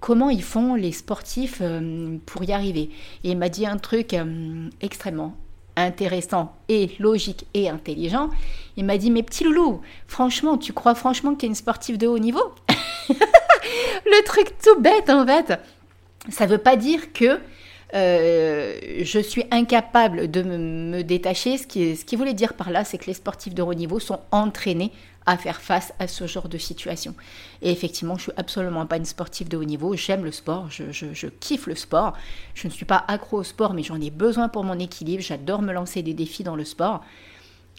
comment 0.00 0.30
ils 0.30 0.42
font 0.42 0.74
les 0.74 0.92
sportifs 0.92 1.58
euh, 1.60 2.16
pour 2.26 2.44
y 2.44 2.52
arriver. 2.52 2.90
Et 3.24 3.30
il 3.30 3.38
m'a 3.38 3.48
dit 3.48 3.66
un 3.66 3.78
truc 3.78 4.14
euh, 4.14 4.68
extrêmement 4.80 5.36
intéressant 5.76 6.56
et 6.68 6.90
logique 6.98 7.46
et 7.54 7.68
intelligent. 7.68 8.30
Il 8.76 8.84
m'a 8.84 8.98
dit, 8.98 9.10
mes 9.10 9.22
petits 9.22 9.44
loulous, 9.44 9.80
franchement, 10.06 10.58
tu 10.58 10.72
crois 10.72 10.94
franchement 10.94 11.34
que 11.34 11.40
tu 11.40 11.46
es 11.46 11.48
une 11.48 11.54
sportive 11.54 11.98
de 11.98 12.06
haut 12.06 12.18
niveau? 12.18 12.52
Le 14.06 14.24
truc 14.24 14.54
tout 14.62 14.80
bête 14.80 15.10
en 15.10 15.26
fait. 15.26 15.58
Ça 16.30 16.46
veut 16.46 16.58
pas 16.58 16.76
dire 16.76 17.12
que 17.12 17.40
je 17.92 19.20
suis 19.22 19.44
incapable 19.50 20.30
de 20.30 20.42
me, 20.42 21.02
détacher. 21.02 21.58
Ce 21.58 21.66
qui, 21.66 21.96
ce 21.96 22.04
qui 22.04 22.16
voulait 22.16 22.34
dire 22.34 22.54
par 22.54 22.70
là, 22.70 22.84
c'est 22.84 22.98
que 22.98 23.06
les 23.06 23.14
sportifs 23.14 23.54
de 23.54 23.62
haut 23.62 23.74
niveau 23.74 23.98
sont 23.98 24.20
entraînés 24.30 24.92
à 25.28 25.36
faire 25.36 25.60
face 25.60 25.92
à 25.98 26.08
ce 26.08 26.26
genre 26.26 26.48
de 26.48 26.56
situation. 26.56 27.14
Et 27.60 27.70
effectivement, 27.70 28.16
je 28.16 28.22
suis 28.22 28.32
absolument 28.38 28.86
pas 28.86 28.96
une 28.96 29.04
sportive 29.04 29.48
de 29.48 29.58
haut 29.58 29.64
niveau. 29.64 29.94
J'aime 29.94 30.24
le 30.24 30.32
sport, 30.32 30.70
je, 30.70 31.26
kiffe 31.26 31.66
le 31.66 31.74
sport. 31.74 32.14
Je 32.54 32.66
ne 32.66 32.72
suis 32.72 32.86
pas 32.86 33.04
accro 33.08 33.40
au 33.40 33.42
sport, 33.42 33.74
mais 33.74 33.82
j'en 33.82 34.00
ai 34.00 34.10
besoin 34.10 34.48
pour 34.48 34.64
mon 34.64 34.78
équilibre. 34.78 35.22
J'adore 35.22 35.60
me 35.60 35.74
lancer 35.74 36.02
des 36.02 36.14
défis 36.14 36.44
dans 36.44 36.56
le 36.56 36.64
sport. 36.64 37.04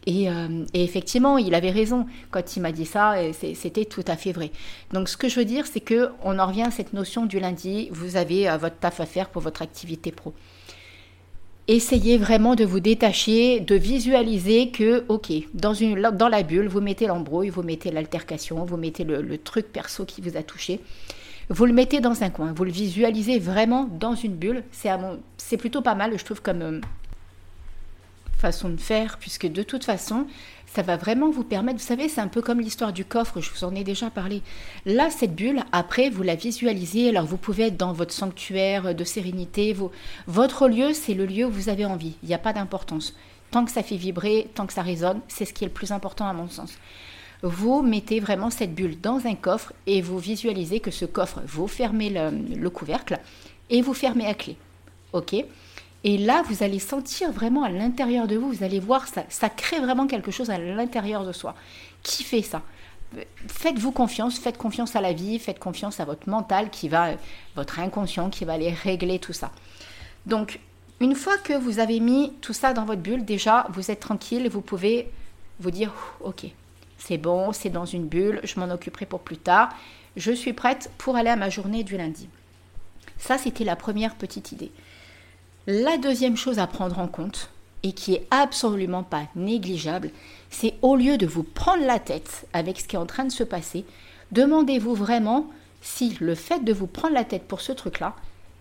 Et, 0.06 0.30
euh, 0.30 0.66
effectivement, 0.74 1.38
il 1.38 1.54
avait 1.54 1.72
raison 1.72 2.06
quand 2.32 2.56
il 2.56 2.62
m'a 2.62 2.72
dit 2.72 2.86
ça, 2.86 3.22
et 3.22 3.34
c'était 3.34 3.86
tout 3.86 4.06
à 4.08 4.16
fait 4.16 4.32
vrai. 4.32 4.52
Donc, 4.94 5.10
ce 5.10 5.18
que 5.18 5.28
je 5.28 5.36
veux 5.36 5.46
dire, 5.46 5.68
c'est 5.68 5.82
que 5.82 6.10
on 6.24 6.40
en 6.40 6.48
revient 6.48 6.64
à 6.64 6.72
cette 6.72 6.94
notion 6.94 7.26
du 7.26 7.40
lundi. 7.40 7.90
Vous 7.92 8.16
avez 8.16 8.50
euh, 8.50 8.58
votre 8.58 8.78
taf 8.78 9.00
à 9.00 9.06
faire 9.06 9.30
pour 9.30 9.42
votre 9.42 9.62
activité 9.62 10.12
pro 10.12 10.34
essayez 11.70 12.18
vraiment 12.18 12.56
de 12.56 12.66
vous 12.66 12.80
détacher, 12.80 13.60
de 13.60 13.76
visualiser 13.76 14.72
que, 14.72 15.04
ok, 15.08 15.32
dans, 15.54 15.76
une, 15.76 16.02
dans 16.02 16.28
la 16.28 16.42
bulle, 16.42 16.68
vous 16.68 16.82
mettez 16.82 17.06
l'embrouille, 17.06 17.50
vous 17.50 17.62
mettez 17.62 17.92
l'altercation, 17.92 18.66
vous 18.66 18.76
mettez 18.76 19.04
le, 19.04 19.38
truc 19.38 19.72
perso 19.72 20.04
qui 20.04 20.20
vous 20.22 20.36
a 20.36 20.42
touché, 20.42 20.80
vous 21.50 21.66
le 21.66 21.74
mettez 21.74 22.00
dans 22.00 22.24
un 22.24 22.32
coin, 22.32 22.54
vous 22.54 22.64
le 22.64 22.72
visualisez 22.72 23.38
vraiment 23.38 23.88
dans 24.00 24.16
une 24.16 24.34
bulle. 24.34 24.64
C'est 25.38 25.58
plutôt 25.58 25.82
pas 25.82 25.94
mal, 25.94 26.18
je 26.18 26.26
trouve, 26.26 26.42
comme 26.42 26.62
euh, 26.62 26.82
façon 28.40 28.70
de 28.70 28.78
faire, 28.80 29.18
puisque 29.20 29.48
de 29.48 29.64
toute 29.64 29.84
façon, 29.84 30.26
ça 30.74 30.82
va 30.82 30.98
vraiment 30.98 31.30
vous 31.30 31.44
permettre, 31.44 31.80
vous 31.80 31.86
savez, 31.86 32.10
c'est 32.10 32.22
un 32.22 32.28
peu 32.28 32.42
comme 32.42 32.60
l'histoire 32.60 32.94
du 32.94 33.06
coffre, 33.06 33.42
je 33.42 33.50
vous 33.50 33.64
en 33.64 33.74
ai 33.74 33.84
déjà 33.84 34.10
parlé. 34.10 34.42
Là, 34.86 35.10
cette 35.10 35.36
bulle, 35.36 35.64
après, 35.72 36.10
vous 36.10 36.24
la 36.24 36.36
visualisez, 36.36 37.10
alors 37.10 37.26
vous 37.26 37.38
pouvez 37.38 37.68
être 37.68 37.78
dans 37.78 37.94
votre 37.94 38.14
sanctuaire 38.14 38.94
de 38.94 39.04
sérénité, 39.04 39.76
votre 40.28 40.68
lieu, 40.68 40.94
c'est 40.94 41.16
le 41.16 41.26
lieu 41.26 41.46
où 41.46 41.52
vous 41.52 41.70
avez 41.70 41.86
envie, 41.86 42.16
il 42.24 42.30
n'y 42.30 42.36
a 42.36 42.40
pas 42.40 42.54
d'importance. 42.54 43.16
Tant 43.52 43.66
que 43.66 43.72
ça 43.72 43.82
fait 43.82 43.98
vibrer, 43.98 44.48
tant 44.54 44.68
que 44.68 44.74
ça 44.74 44.84
résonne, 44.84 45.22
c'est 45.28 45.46
ce 45.46 45.54
qui 45.54 45.64
est 45.64 45.68
le 45.68 45.74
plus 45.74 45.92
important 45.92 46.28
à 46.28 46.34
mon 46.34 46.50
sens. 46.50 46.78
Vous 47.42 47.82
mettez 47.82 48.20
vraiment 48.20 48.50
cette 48.50 48.76
bulle 48.76 49.00
dans 49.00 49.26
un 49.26 49.34
coffre 49.34 49.74
et 49.88 50.02
vous 50.02 50.20
visualisez 50.20 50.82
que 50.82 50.92
ce 50.92 51.06
coffre, 51.06 51.42
vous 51.48 51.68
fermez 51.68 52.10
le, 52.10 52.30
le 52.30 52.70
couvercle 52.70 53.18
et 53.70 53.82
vous 53.82 53.94
fermez 53.94 54.28
à 54.28 54.34
clé. 54.34 54.56
OK? 55.14 55.36
Et 56.04 56.18
là, 56.18 56.44
vous 56.44 56.64
allez 56.64 56.80
sentir 56.80 57.32
vraiment 57.32 57.64
à 57.64 57.70
l'intérieur 57.70 58.28
de 58.28 58.38
vous, 58.38 58.52
vous 58.52 58.64
allez 58.64 58.80
voir, 58.80 59.08
ça, 59.08 59.24
ça 59.30 59.50
crée 59.50 59.80
vraiment 59.80 60.08
quelque 60.08 60.32
chose 60.32 60.50
à 60.50 60.58
l'intérieur 60.58 61.26
de 61.26 61.34
soi. 61.34 61.56
Qui 62.04 62.24
fait 62.24 62.42
ça 62.42 62.62
Faites-vous 63.48 63.92
confiance, 63.92 64.38
faites 64.38 64.58
confiance 64.58 64.96
à 64.96 65.02
la 65.02 65.14
vie, 65.14 65.40
faites 65.40 65.58
confiance 65.58 66.00
à 66.00 66.06
votre 66.06 66.30
mental 66.30 66.70
qui 66.70 66.90
va, 66.90 67.10
votre 67.56 67.80
inconscient 67.80 68.30
qui 68.30 68.46
va 68.46 68.54
aller 68.54 68.70
régler 68.70 69.18
tout 69.18 69.34
ça. 69.34 69.52
Donc, 70.28 70.60
une 71.00 71.16
fois 71.16 71.38
que 71.38 71.54
vous 71.54 71.80
avez 71.80 72.00
mis 72.00 72.34
tout 72.42 72.54
ça 72.54 72.74
dans 72.74 72.86
votre 72.86 73.02
bulle, 73.02 73.26
déjà, 73.26 73.66
vous 73.72 73.90
êtes 73.90 74.00
tranquille, 74.00 74.48
vous 74.48 74.62
pouvez 74.62 75.10
vous 75.60 75.72
dire, 75.72 75.92
ok, 76.22 76.46
c'est 76.98 77.18
bon, 77.18 77.52
c'est 77.52 77.70
dans 77.70 77.86
une 77.86 78.06
bulle, 78.06 78.42
je 78.44 78.60
m'en 78.60 78.72
occuperai 78.72 79.06
pour 79.06 79.22
plus 79.22 79.38
tard, 79.38 79.70
je 80.16 80.32
suis 80.32 80.54
prête 80.54 80.92
pour 80.98 81.16
aller 81.16 81.30
à 81.30 81.36
ma 81.36 81.50
journée 81.50 81.84
du 81.84 81.98
lundi. 81.98 82.30
Ça, 83.18 83.38
c'était 83.38 83.64
la 83.64 83.76
première 83.76 84.16
petite 84.16 84.52
idée. 84.52 84.72
La 85.68 85.98
deuxième 85.98 86.38
chose 86.38 86.58
à 86.58 86.68
prendre 86.68 87.00
en 87.00 87.08
compte, 87.08 87.50
et 87.84 87.92
qui 87.92 88.14
est 88.14 88.28
absolument 88.32 89.04
pas 89.04 89.24
négligeable, 89.36 90.12
c'est 90.50 90.76
au 90.82 90.96
lieu 90.96 91.18
de 91.18 91.28
vous 91.28 91.44
prendre 91.44 91.86
la 91.86 92.00
tête 92.00 92.48
avec 92.54 92.80
ce 92.80 92.88
qui 92.88 92.96
est 92.96 93.00
en 93.00 93.06
train 93.06 93.26
de 93.26 93.32
se 93.32 93.44
passer, 93.44 93.86
demandez-vous 94.32 94.96
vraiment 94.96 95.48
si 95.82 96.18
le 96.20 96.36
fait 96.36 96.64
de 96.64 96.74
vous 96.74 96.88
prendre 96.88 97.14
la 97.14 97.24
tête 97.24 97.48
pour 97.48 97.62
ce 97.62 97.72
truc-là, 97.72 98.16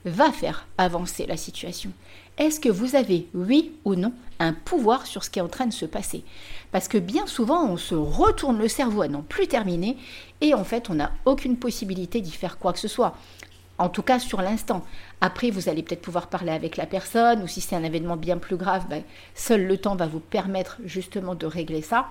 va 0.04 0.30
faire 0.30 0.66
avancer 0.78 1.26
la 1.26 1.36
situation 1.36 1.90
Est-ce 2.38 2.60
que 2.60 2.68
vous 2.68 2.94
avez, 2.94 3.28
oui 3.34 3.72
ou 3.84 3.94
non, 3.94 4.12
un 4.38 4.52
pouvoir 4.52 5.06
sur 5.06 5.24
ce 5.24 5.30
qui 5.30 5.38
est 5.38 5.42
en 5.42 5.48
train 5.48 5.66
de 5.66 5.72
se 5.72 5.86
passer? 5.86 6.22
Parce 6.70 6.88
que 6.88 6.98
bien 6.98 7.26
souvent, 7.26 7.64
on 7.64 7.76
se 7.76 7.94
retourne 7.94 8.58
le 8.58 8.68
cerveau 8.68 9.02
à 9.02 9.08
n'en 9.08 9.22
plus 9.22 9.48
terminer 9.48 9.96
et 10.40 10.54
en 10.54 10.64
fait, 10.64 10.88
on 10.90 10.94
n'a 10.94 11.10
aucune 11.24 11.56
possibilité 11.56 12.20
d'y 12.20 12.32
faire 12.32 12.58
quoi 12.58 12.72
que 12.72 12.78
ce 12.78 12.88
soit. 12.88 13.16
En 13.78 13.88
tout 13.88 14.02
cas, 14.02 14.18
sur 14.18 14.42
l'instant. 14.42 14.84
Après, 15.20 15.50
vous 15.50 15.68
allez 15.68 15.82
peut-être 15.82 16.02
pouvoir 16.02 16.26
parler 16.26 16.50
avec 16.50 16.76
la 16.76 16.86
personne, 16.86 17.42
ou 17.42 17.46
si 17.46 17.60
c'est 17.60 17.76
un 17.76 17.84
événement 17.84 18.16
bien 18.16 18.36
plus 18.36 18.56
grave, 18.56 18.86
ben, 18.90 19.02
seul 19.34 19.66
le 19.66 19.78
temps 19.78 19.94
va 19.94 20.08
vous 20.08 20.20
permettre 20.20 20.78
justement 20.84 21.34
de 21.34 21.46
régler 21.46 21.82
ça. 21.82 22.08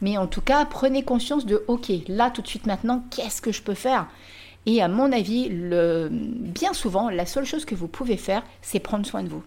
Mais 0.00 0.18
en 0.18 0.26
tout 0.26 0.40
cas, 0.40 0.64
prenez 0.64 1.04
conscience 1.04 1.46
de, 1.46 1.64
ok, 1.68 1.90
là 2.08 2.30
tout 2.30 2.42
de 2.42 2.48
suite 2.48 2.66
maintenant, 2.66 3.04
qu'est-ce 3.10 3.40
que 3.40 3.52
je 3.52 3.62
peux 3.62 3.74
faire? 3.74 4.08
Et 4.66 4.82
à 4.82 4.88
mon 4.88 5.12
avis, 5.12 5.48
bien 5.48 6.72
souvent, 6.72 7.08
la 7.08 7.24
seule 7.24 7.46
chose 7.46 7.64
que 7.64 7.76
vous 7.76 7.86
pouvez 7.86 8.16
faire, 8.16 8.42
c'est 8.60 8.80
prendre 8.80 9.06
soin 9.06 9.22
de 9.22 9.28
vous. 9.28 9.44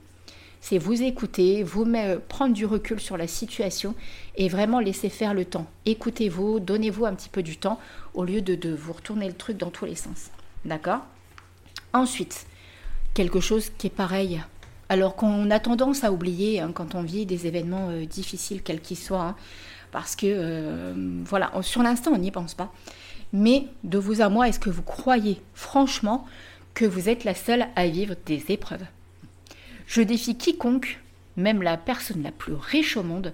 C'est 0.62 0.78
vous 0.78 1.04
écouter, 1.04 1.62
vous 1.62 1.86
prendre 2.30 2.54
du 2.54 2.66
recul 2.66 3.00
sur 3.00 3.18
la 3.18 3.28
situation 3.28 3.96
et 4.38 4.48
vraiment 4.48 4.80
laisser 4.80 5.10
faire 5.10 5.34
le 5.34 5.46
temps. 5.46 5.68
Écoutez-vous, 5.86 6.60
donnez-vous 6.62 7.06
un 7.06 7.14
petit 7.16 7.30
peu 7.30 7.44
du 7.44 7.58
temps 7.58 7.80
au 8.14 8.24
lieu 8.24 8.42
de 8.42 8.74
vous 8.74 8.94
retourner 8.94 9.28
le 9.28 9.34
truc 9.34 9.58
dans 9.58 9.70
tous 9.70 9.86
les 9.86 9.96
sens. 9.96 10.32
D'accord? 10.66 11.02
Ensuite, 11.94 12.46
quelque 13.14 13.40
chose 13.40 13.72
qui 13.78 13.88
est 13.88 13.92
pareil. 13.92 14.42
Alors 14.90 15.16
qu'on 15.16 15.52
a 15.52 15.60
tendance 15.60 16.04
à 16.04 16.12
oublier 16.12 16.60
hein, 16.60 16.72
quand 16.74 16.96
on 16.96 17.04
vit 17.04 17.26
des 17.26 17.48
événements 17.48 17.90
euh, 17.90 18.06
difficiles, 18.06 18.64
quels 18.64 18.82
qu'ils 18.82 18.98
soient, 18.98 19.22
hein, 19.22 19.36
parce 19.92 20.16
que, 20.16 20.26
euh, 20.28 20.94
voilà, 21.26 21.52
sur 21.62 21.84
l'instant, 21.84 22.12
on 22.14 22.18
n'y 22.18 22.32
pense 22.32 22.54
pas. 22.54 22.74
Mais 23.34 23.66
de 23.84 23.98
vous 23.98 24.22
à 24.22 24.30
moi, 24.30 24.48
est-ce 24.48 24.60
que 24.60 24.70
vous 24.70 24.82
croyez 24.82 25.42
franchement 25.54 26.26
que 26.74 26.86
vous 26.86 27.10
êtes 27.10 27.24
la 27.24 27.36
seule 27.36 27.68
à 27.76 27.88
vivre 27.88 28.16
des 28.26 28.46
épreuves? 28.50 28.86
Je 29.86 30.02
défie 30.02 30.36
quiconque, 30.36 31.00
même 31.38 31.62
la 31.62 31.78
personne 31.78 32.24
la 32.24 32.32
plus 32.32 32.54
riche 32.54 32.98
au 32.98 33.04
monde, 33.04 33.34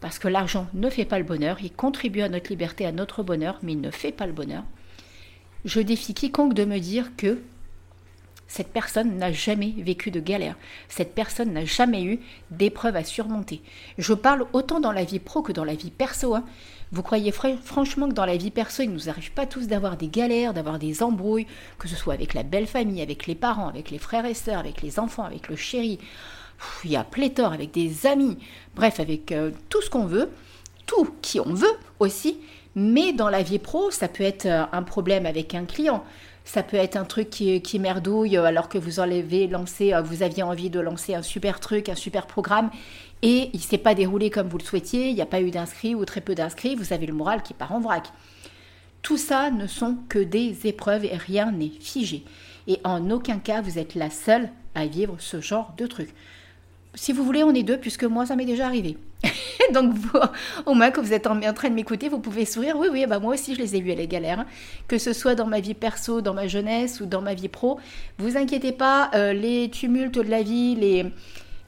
parce 0.00 0.18
que 0.18 0.28
l'argent 0.28 0.66
ne 0.74 0.90
fait 0.90 1.04
pas 1.04 1.18
le 1.18 1.24
bonheur, 1.24 1.58
il 1.62 1.72
contribue 1.72 2.20
à 2.20 2.28
notre 2.28 2.50
liberté, 2.50 2.86
à 2.86 2.92
notre 2.92 3.22
bonheur, 3.22 3.58
mais 3.62 3.72
il 3.72 3.80
ne 3.80 3.90
fait 3.90 4.12
pas 4.12 4.26
le 4.26 4.32
bonheur. 4.32 4.64
Je 5.64 5.80
défie 5.80 6.14
quiconque 6.14 6.54
de 6.54 6.64
me 6.64 6.78
dire 6.78 7.16
que 7.16 7.38
cette 8.48 8.68
personne 8.68 9.18
n'a 9.18 9.32
jamais 9.32 9.74
vécu 9.78 10.10
de 10.10 10.20
galère. 10.20 10.56
Cette 10.88 11.14
personne 11.14 11.52
n'a 11.52 11.64
jamais 11.64 12.04
eu 12.04 12.20
d'épreuve 12.50 12.96
à 12.96 13.04
surmonter. 13.04 13.60
Je 13.98 14.14
parle 14.14 14.46
autant 14.52 14.80
dans 14.80 14.92
la 14.92 15.04
vie 15.04 15.18
pro 15.18 15.42
que 15.42 15.52
dans 15.52 15.64
la 15.64 15.74
vie 15.74 15.90
perso. 15.90 16.34
Hein. 16.34 16.44
Vous 16.92 17.02
croyez 17.02 17.32
franchement 17.32 18.08
que 18.08 18.14
dans 18.14 18.24
la 18.24 18.36
vie 18.36 18.52
perso, 18.52 18.82
il 18.82 18.90
ne 18.90 18.94
nous 18.94 19.08
arrive 19.08 19.32
pas 19.32 19.46
tous 19.46 19.66
d'avoir 19.66 19.96
des 19.96 20.08
galères, 20.08 20.54
d'avoir 20.54 20.78
des 20.78 21.02
embrouilles, 21.02 21.46
que 21.78 21.88
ce 21.88 21.96
soit 21.96 22.14
avec 22.14 22.32
la 22.32 22.44
belle 22.44 22.68
famille, 22.68 23.02
avec 23.02 23.26
les 23.26 23.34
parents, 23.34 23.68
avec 23.68 23.90
les 23.90 23.98
frères 23.98 24.24
et 24.24 24.34
sœurs, 24.34 24.60
avec 24.60 24.82
les 24.82 25.00
enfants, 25.00 25.24
avec 25.24 25.48
le 25.48 25.56
chéri. 25.56 25.98
il 26.84 26.92
y 26.92 26.96
a 26.96 27.02
pléthore 27.02 27.52
avec 27.52 27.72
des 27.72 28.06
amis, 28.06 28.38
bref, 28.76 29.00
avec 29.00 29.32
euh, 29.32 29.50
tout 29.68 29.82
ce 29.82 29.90
qu'on 29.90 30.06
veut, 30.06 30.30
tout 30.86 31.08
qui 31.22 31.40
on 31.40 31.52
veut 31.52 31.76
aussi. 31.98 32.38
Mais 32.76 33.12
dans 33.12 33.30
la 33.30 33.42
vie 33.42 33.58
pro, 33.58 33.90
ça 33.90 34.06
peut 34.06 34.22
être 34.22 34.46
euh, 34.46 34.64
un 34.70 34.82
problème 34.82 35.26
avec 35.26 35.54
un 35.56 35.64
client, 35.64 36.04
ça 36.46 36.62
peut 36.62 36.76
être 36.76 36.96
un 36.96 37.04
truc 37.04 37.28
qui, 37.28 37.78
merdouille 37.78 38.36
alors 38.36 38.68
que 38.68 38.78
vous 38.78 39.00
avez 39.00 39.46
lancé, 39.48 39.92
euh, 39.92 40.00
vous 40.00 40.22
aviez 40.22 40.42
envie 40.42 40.70
de 40.70 40.80
lancer 40.80 41.14
un 41.14 41.22
super 41.22 41.60
truc, 41.60 41.88
un 41.88 41.94
super 41.94 42.26
programme 42.26 42.70
et 43.20 43.50
il 43.52 43.58
ne 43.58 43.62
s'est 43.62 43.78
pas 43.78 43.94
déroulé 43.94 44.30
comme 44.30 44.48
vous 44.48 44.56
le 44.56 44.64
souhaitiez, 44.64 45.08
il 45.08 45.14
n'y 45.14 45.20
a 45.20 45.26
pas 45.26 45.42
eu 45.42 45.50
d'inscrits 45.50 45.94
ou 45.94 46.04
très 46.04 46.20
peu 46.20 46.34
d'inscrits, 46.34 46.76
vous 46.76 46.92
avez 46.92 47.06
le 47.06 47.12
moral 47.12 47.42
qui 47.42 47.52
part 47.52 47.72
en 47.72 47.80
vrac. 47.80 48.12
Tout 49.02 49.18
ça 49.18 49.50
ne 49.50 49.66
sont 49.66 49.98
que 50.08 50.20
des 50.20 50.66
épreuves 50.66 51.04
et 51.04 51.16
rien 51.16 51.50
n'est 51.50 51.72
figé. 51.80 52.24
Et 52.68 52.78
en 52.84 53.10
aucun 53.10 53.38
cas 53.38 53.60
vous 53.60 53.78
êtes 53.78 53.94
la 53.94 54.10
seule 54.10 54.48
à 54.74 54.86
vivre 54.86 55.16
ce 55.18 55.40
genre 55.40 55.74
de 55.76 55.86
truc. 55.86 56.10
Si 56.96 57.12
vous 57.12 57.24
voulez, 57.24 57.44
on 57.44 57.54
est 57.54 57.62
deux, 57.62 57.78
puisque 57.78 58.04
moi, 58.04 58.24
ça 58.24 58.36
m'est 58.36 58.46
déjà 58.46 58.66
arrivé. 58.66 58.96
Donc, 59.74 59.94
au 60.66 60.74
moins 60.74 60.90
que 60.90 61.00
vous 61.00 61.12
êtes 61.12 61.26
en, 61.26 61.40
train 61.52 61.68
de 61.68 61.74
m'écouter, 61.74 62.08
vous 62.08 62.18
pouvez 62.18 62.44
sourire. 62.44 62.76
Oui, 62.78 62.88
oui, 62.90 63.06
bah 63.06 63.18
moi 63.18 63.34
aussi, 63.34 63.54
je 63.54 63.60
les 63.60 63.76
ai 63.76 63.80
vus, 63.80 63.94
les 63.94 64.06
galères. 64.06 64.40
Hein. 64.40 64.46
Que 64.88 64.98
ce 64.98 65.12
soit 65.12 65.34
dans 65.34 65.46
ma 65.46 65.60
vie 65.60 65.74
perso, 65.74 66.20
dans 66.20 66.34
ma 66.34 66.46
jeunesse 66.46 67.00
ou 67.00 67.06
dans 67.06 67.22
ma 67.22 67.34
vie 67.34 67.48
pro. 67.48 67.78
Vous 68.18 68.36
inquiétez 68.36 68.72
pas, 68.72 69.10
euh, 69.14 69.32
les 69.32 69.70
tumultes 69.70 70.14
de 70.14 70.22
la 70.22 70.42
vie, 70.42 70.74
les, 70.74 71.06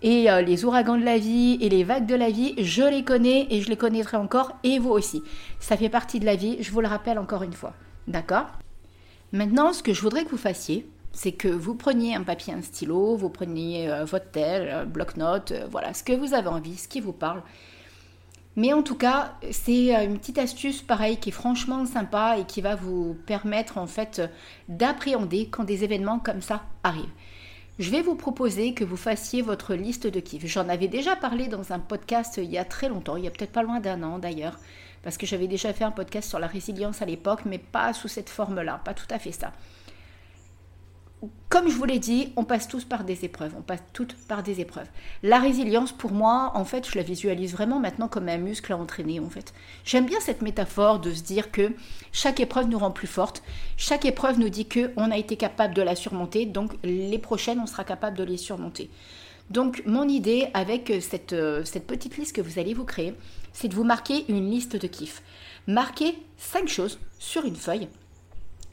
et 0.03 0.31
euh, 0.31 0.43
les 0.43 0.65
ouragans 0.65 0.97
de 0.97 1.05
la 1.05 1.19
vie 1.19 1.59
et 1.61 1.69
les 1.69 1.85
vagues 1.85 2.07
de 2.07 2.15
la 2.15 2.31
vie, 2.31 2.55
je 2.59 2.83
les 2.83 3.05
connais 3.05 3.47
et 3.51 3.61
je 3.61 3.69
les 3.69 3.77
connaîtrai 3.77 4.17
encore, 4.17 4.53
et 4.63 4.79
vous 4.79 4.91
aussi. 4.91 5.23
Ça 5.61 5.77
fait 5.77 5.89
partie 5.89 6.21
de 6.21 6.27
la 6.27 6.37
vie, 6.37 6.59
je 6.61 6.71
vous 6.71 6.81
le 6.81 6.89
rappelle 6.89 7.19
encore 7.19 7.43
une 7.43 7.53
fois. 7.53 7.75
D'accord? 8.07 8.47
Maintenant, 9.33 9.73
ce 9.73 9.83
que 9.83 9.93
je 9.93 10.01
voudrais 10.01 10.25
que 10.25 10.31
vous 10.31 10.37
fassiez, 10.37 10.89
c'est 11.13 11.33
que 11.33 11.49
vous 11.49 11.75
preniez 11.75 12.15
un 12.15 12.23
papier, 12.23 12.55
un 12.55 12.63
stylo, 12.63 13.17
vous 13.17 13.29
preniez 13.29 13.91
euh, 13.91 14.05
votre 14.05 14.31
tel, 14.31 14.87
bloc-notes, 14.87 15.53
voilà, 15.71 15.93
ce 15.95 16.05
que 16.05 16.13
vous 16.13 16.33
avez 16.33 16.49
envie, 16.49 16.77
ce 16.77 16.89
qui 16.89 17.01
vous 17.01 17.13
parle. 17.13 17.43
Mais 18.59 18.73
en 18.73 18.83
tout 18.83 18.97
cas, 18.97 19.35
c'est 19.53 19.95
une 20.05 20.19
petite 20.19 20.39
astuce 20.39 20.83
pareil 20.83 21.19
qui 21.19 21.29
est 21.29 21.33
franchement 21.33 21.87
sympa 21.87 22.39
et 22.41 22.45
qui 22.45 22.61
va 22.61 22.75
vous 22.75 23.17
permettre 23.25 23.79
en 23.79 23.87
fait 23.87 24.21
d'appréhender 24.69 25.49
quand 25.49 25.63
des 25.63 25.85
événements 25.85 26.19
comme 26.19 26.43
ça 26.43 26.65
arrivent. 26.83 27.05
Je 27.79 27.89
vais 27.93 28.03
vous 28.03 28.17
proposer 28.17 28.75
que 28.75 28.83
vous 28.83 28.97
fassiez 28.97 29.43
votre 29.43 29.77
liste 29.77 30.09
de 30.09 30.19
kiffs. 30.19 30.45
J'en 30.47 30.69
avais 30.69 30.89
déjà 30.89 31.15
parlé 31.15 31.47
dans 31.47 31.73
un 31.73 31.79
podcast 31.79 32.41
il 32.43 32.51
y 32.51 32.59
a 32.59 32.65
très 32.65 32.89
longtemps, 32.89 33.15
il 33.15 33.23
y 33.23 33.29
a 33.29 33.31
peut-être 33.31 33.53
pas 33.53 33.63
loin 33.63 33.79
d'un 33.79 34.03
an 34.03 34.19
d'ailleurs, 34.19 34.59
parce 35.05 35.17
que 35.17 35.25
j'avais 35.25 35.47
déjà 35.47 35.73
fait 35.73 35.85
un 35.85 35.93
podcast 35.93 36.29
sur 36.29 36.41
la 36.41 36.49
résilience 36.49 37.01
à 37.01 37.07
l'époque, 37.07 37.43
mais 37.47 37.59
pas 37.59 37.93
sous 37.93 38.09
cette 38.09 38.29
forme-là, 38.29 38.81
pas 38.85 38.93
tout 38.93 39.07
à 39.11 39.21
fait 39.21 39.31
ça 39.31 39.53
comme 41.49 41.69
je 41.69 41.75
vous 41.75 41.85
l'ai 41.85 41.99
dit, 41.99 42.33
on 42.37 42.45
passe 42.45 42.69
tous 42.69 42.85
par 42.85 43.05
des 43.05 43.25
épreuves, 43.25 43.55
on 43.57 43.63
passe 43.63 43.83
toutes 43.93 44.15
par 44.15 44.43
des 44.43 44.61
épreuves. 44.61 44.89
La 45.23 45.39
résilience, 45.39 45.93
pour 45.93 46.13
moi, 46.13 46.53
en 46.55 46.65
fait, 46.65 46.89
je 46.89 46.97
la 46.97 47.03
visualise 47.03 47.53
vraiment 47.53 47.81
maintenant 47.81 48.07
comme 48.07 48.29
un 48.29 48.37
muscle 48.37 48.73
à 48.73 48.77
entraîner, 48.77 49.19
en 49.19 49.31
fait. 49.31 49.55
J'aime 49.85 50.07
bien 50.07 50.21
cette 50.21 50.43
métaphore 50.43 51.01
de 51.01 51.13
se 51.13 51.23
dire 51.23 51.51
que 51.51 51.73
chaque 52.13 52.41
épreuve 52.41 52.69
nous 52.69 52.79
rend 52.79 52.91
plus 52.91 53.07
forte, 53.07 53.43
chaque 53.77 54.05
épreuve 54.05 54.39
nous 54.39 54.51
dit 54.51 54.67
que 54.67 54.93
on 54.97 55.11
a 55.11 55.17
été 55.17 55.37
capable 55.37 55.75
de 55.75 55.83
la 55.83 55.97
surmonter, 55.97 56.47
donc 56.47 56.73
les 56.85 57.19
prochaines, 57.19 57.61
on 57.61 57.67
sera 57.67 57.85
capable 57.85 58.17
de 58.17 58.25
les 58.25 58.37
surmonter. 58.37 58.91
Donc, 59.51 59.83
mon 59.87 60.07
idée 60.07 60.49
avec 60.53 60.93
cette, 61.01 61.33
euh, 61.33 61.65
cette 61.65 61.87
petite 61.87 62.19
liste 62.19 62.37
que 62.37 62.43
vous 62.43 62.59
allez 62.59 62.75
vous 62.75 62.85
créer, 62.85 63.15
c'est 63.55 63.69
de 63.69 63.75
vous 63.75 63.85
marquer 63.85 64.27
une 64.29 64.51
liste 64.51 64.77
de 64.77 64.87
kiffs. 64.87 65.23
Marquez 65.67 66.19
cinq 66.37 66.69
choses 66.69 67.01
sur 67.19 67.45
une 67.47 67.57
feuille 67.57 67.89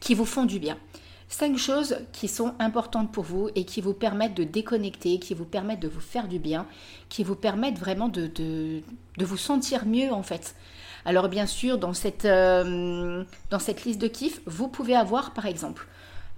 qui 0.02 0.14
vous 0.14 0.26
font 0.26 0.46
du 0.46 0.60
bien. 0.60 0.78
Cinq 1.28 1.58
choses 1.58 1.98
qui 2.12 2.28
sont 2.28 2.54
importantes 2.60 3.12
pour 3.12 3.24
vous 3.24 3.50
et 3.56 3.66
qui 3.66 3.82
vous 3.82 3.94
permettent 3.94 4.36
de 4.36 4.44
déconnecter, 4.44 5.18
qui 5.18 5.34
vous 5.34 5.46
permettent 5.46 5.80
de 5.80 5.88
vous 5.88 6.00
faire 6.00 6.28
du 6.28 6.38
bien, 6.38 6.68
qui 7.10 7.24
vous 7.24 7.36
permettent 7.36 7.80
vraiment 7.80 8.10
de, 8.10 8.28
de, 8.28 8.84
vous 9.18 9.38
sentir 9.38 9.86
mieux 9.86 10.12
en 10.12 10.22
fait. 10.22 10.56
Alors 11.04 11.28
bien 11.28 11.48
sûr, 11.48 11.80
dans 11.80 11.94
cette, 11.94 12.26
euh, 12.26 13.24
dans 13.50 13.60
cette 13.60 13.86
liste 13.86 14.00
de 14.00 14.08
kiffs, 14.08 14.40
vous 14.46 14.68
pouvez 14.68 14.96
avoir 14.96 15.34
par 15.34 15.48
exemple, 15.48 15.88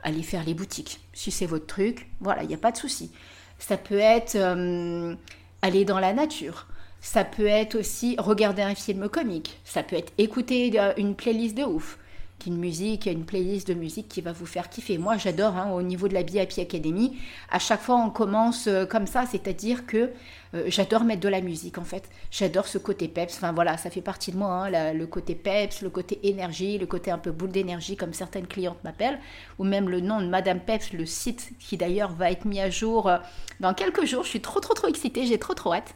aller 0.04 0.24
faire 0.24 0.46
les 0.46 0.54
boutiques. 0.54 1.02
Si 1.14 1.32
c'est 1.32 1.46
votre 1.46 1.68
truc, 1.68 2.10
voilà, 2.22 2.44
il 2.44 2.48
n'y 2.48 2.56
a 2.56 2.60
pas 2.60 2.72
de 2.72 2.78
souci. 2.78 3.12
Ça 3.60 3.76
peut 3.76 4.00
être 4.00 4.36
euh, 4.36 5.16
aller 5.62 5.84
dans 5.84 6.00
la 6.00 6.14
nature. 6.14 6.66
Ça 7.02 7.26
peut 7.26 7.46
être 7.46 7.76
aussi 7.76 8.16
regarder 8.20 8.62
un 8.62 8.76
film 8.76 9.10
comique. 9.10 9.60
Ça 9.66 9.84
peut 9.84 9.98
être 9.98 10.14
écouter 10.18 10.72
euh, 10.80 10.94
une 10.98 11.14
playlist 11.14 11.56
de 11.58 11.64
ouf 11.64 11.98
une 12.46 12.58
musique, 12.58 13.08
une 13.08 13.26
playlist 13.26 13.68
de 13.68 13.74
musique 13.74 14.08
qui 14.08 14.22
va 14.22 14.32
vous 14.32 14.46
faire 14.46 14.70
kiffer. 14.70 14.98
Moi, 14.98 15.18
j'adore, 15.18 15.56
hein, 15.58 15.72
au 15.72 15.82
niveau 15.82 16.08
de 16.08 16.14
la 16.14 16.24
BIP 16.24 16.60
Academy, 16.60 17.18
à 17.50 17.60
chaque 17.60 17.82
fois 17.82 17.96
on 17.96 18.10
commence 18.10 18.68
euh, 18.68 18.86
comme 18.86 19.08
ça, 19.08 19.26
c'est-à-dire 19.26 19.86
que 19.86 20.12
euh, 20.54 20.66
j'adore 20.68 21.04
mettre 21.04 21.22
de 21.22 21.30
la 21.30 21.42
musique 21.42 21.78
en 21.78 21.84
fait. 21.84 22.10
J'adore 22.32 22.68
ce 22.68 22.78
côté 22.78 23.08
peps, 23.08 23.36
enfin 23.36 23.52
voilà, 23.52 23.78
ça 23.78 23.90
fait 23.90 24.02
partie 24.02 24.32
de 24.32 24.38
moi, 24.38 24.68
hein, 24.68 24.94
le 24.94 25.08
côté 25.08 25.36
peps, 25.36 25.82
le 25.82 25.90
côté 25.90 26.20
énergie, 26.24 26.78
le 26.78 26.86
côté 26.86 27.12
un 27.12 27.18
peu 27.18 27.32
boule 27.32 27.50
d'énergie 27.50 27.98
comme 27.98 28.14
certaines 28.14 28.48
clientes 28.48 28.82
m'appellent, 28.84 29.20
ou 29.60 29.64
même 29.64 29.90
le 29.90 30.00
nom 30.00 30.22
de 30.22 30.28
Madame 30.28 30.60
Peps, 30.60 30.94
le 30.94 31.06
site 31.06 31.52
qui 31.60 31.76
d'ailleurs 31.76 32.12
va 32.12 32.32
être 32.32 32.46
mis 32.46 32.62
à 32.62 32.70
jour 32.70 33.10
euh, 33.10 33.18
dans 33.60 33.74
quelques 33.74 34.06
jours. 34.06 34.24
Je 34.24 34.30
suis 34.30 34.42
trop 34.42 34.60
trop 34.60 34.74
trop 34.74 34.88
excitée, 34.88 35.26
j'ai 35.26 35.40
trop 35.40 35.54
trop 35.54 35.74
hâte, 35.74 35.94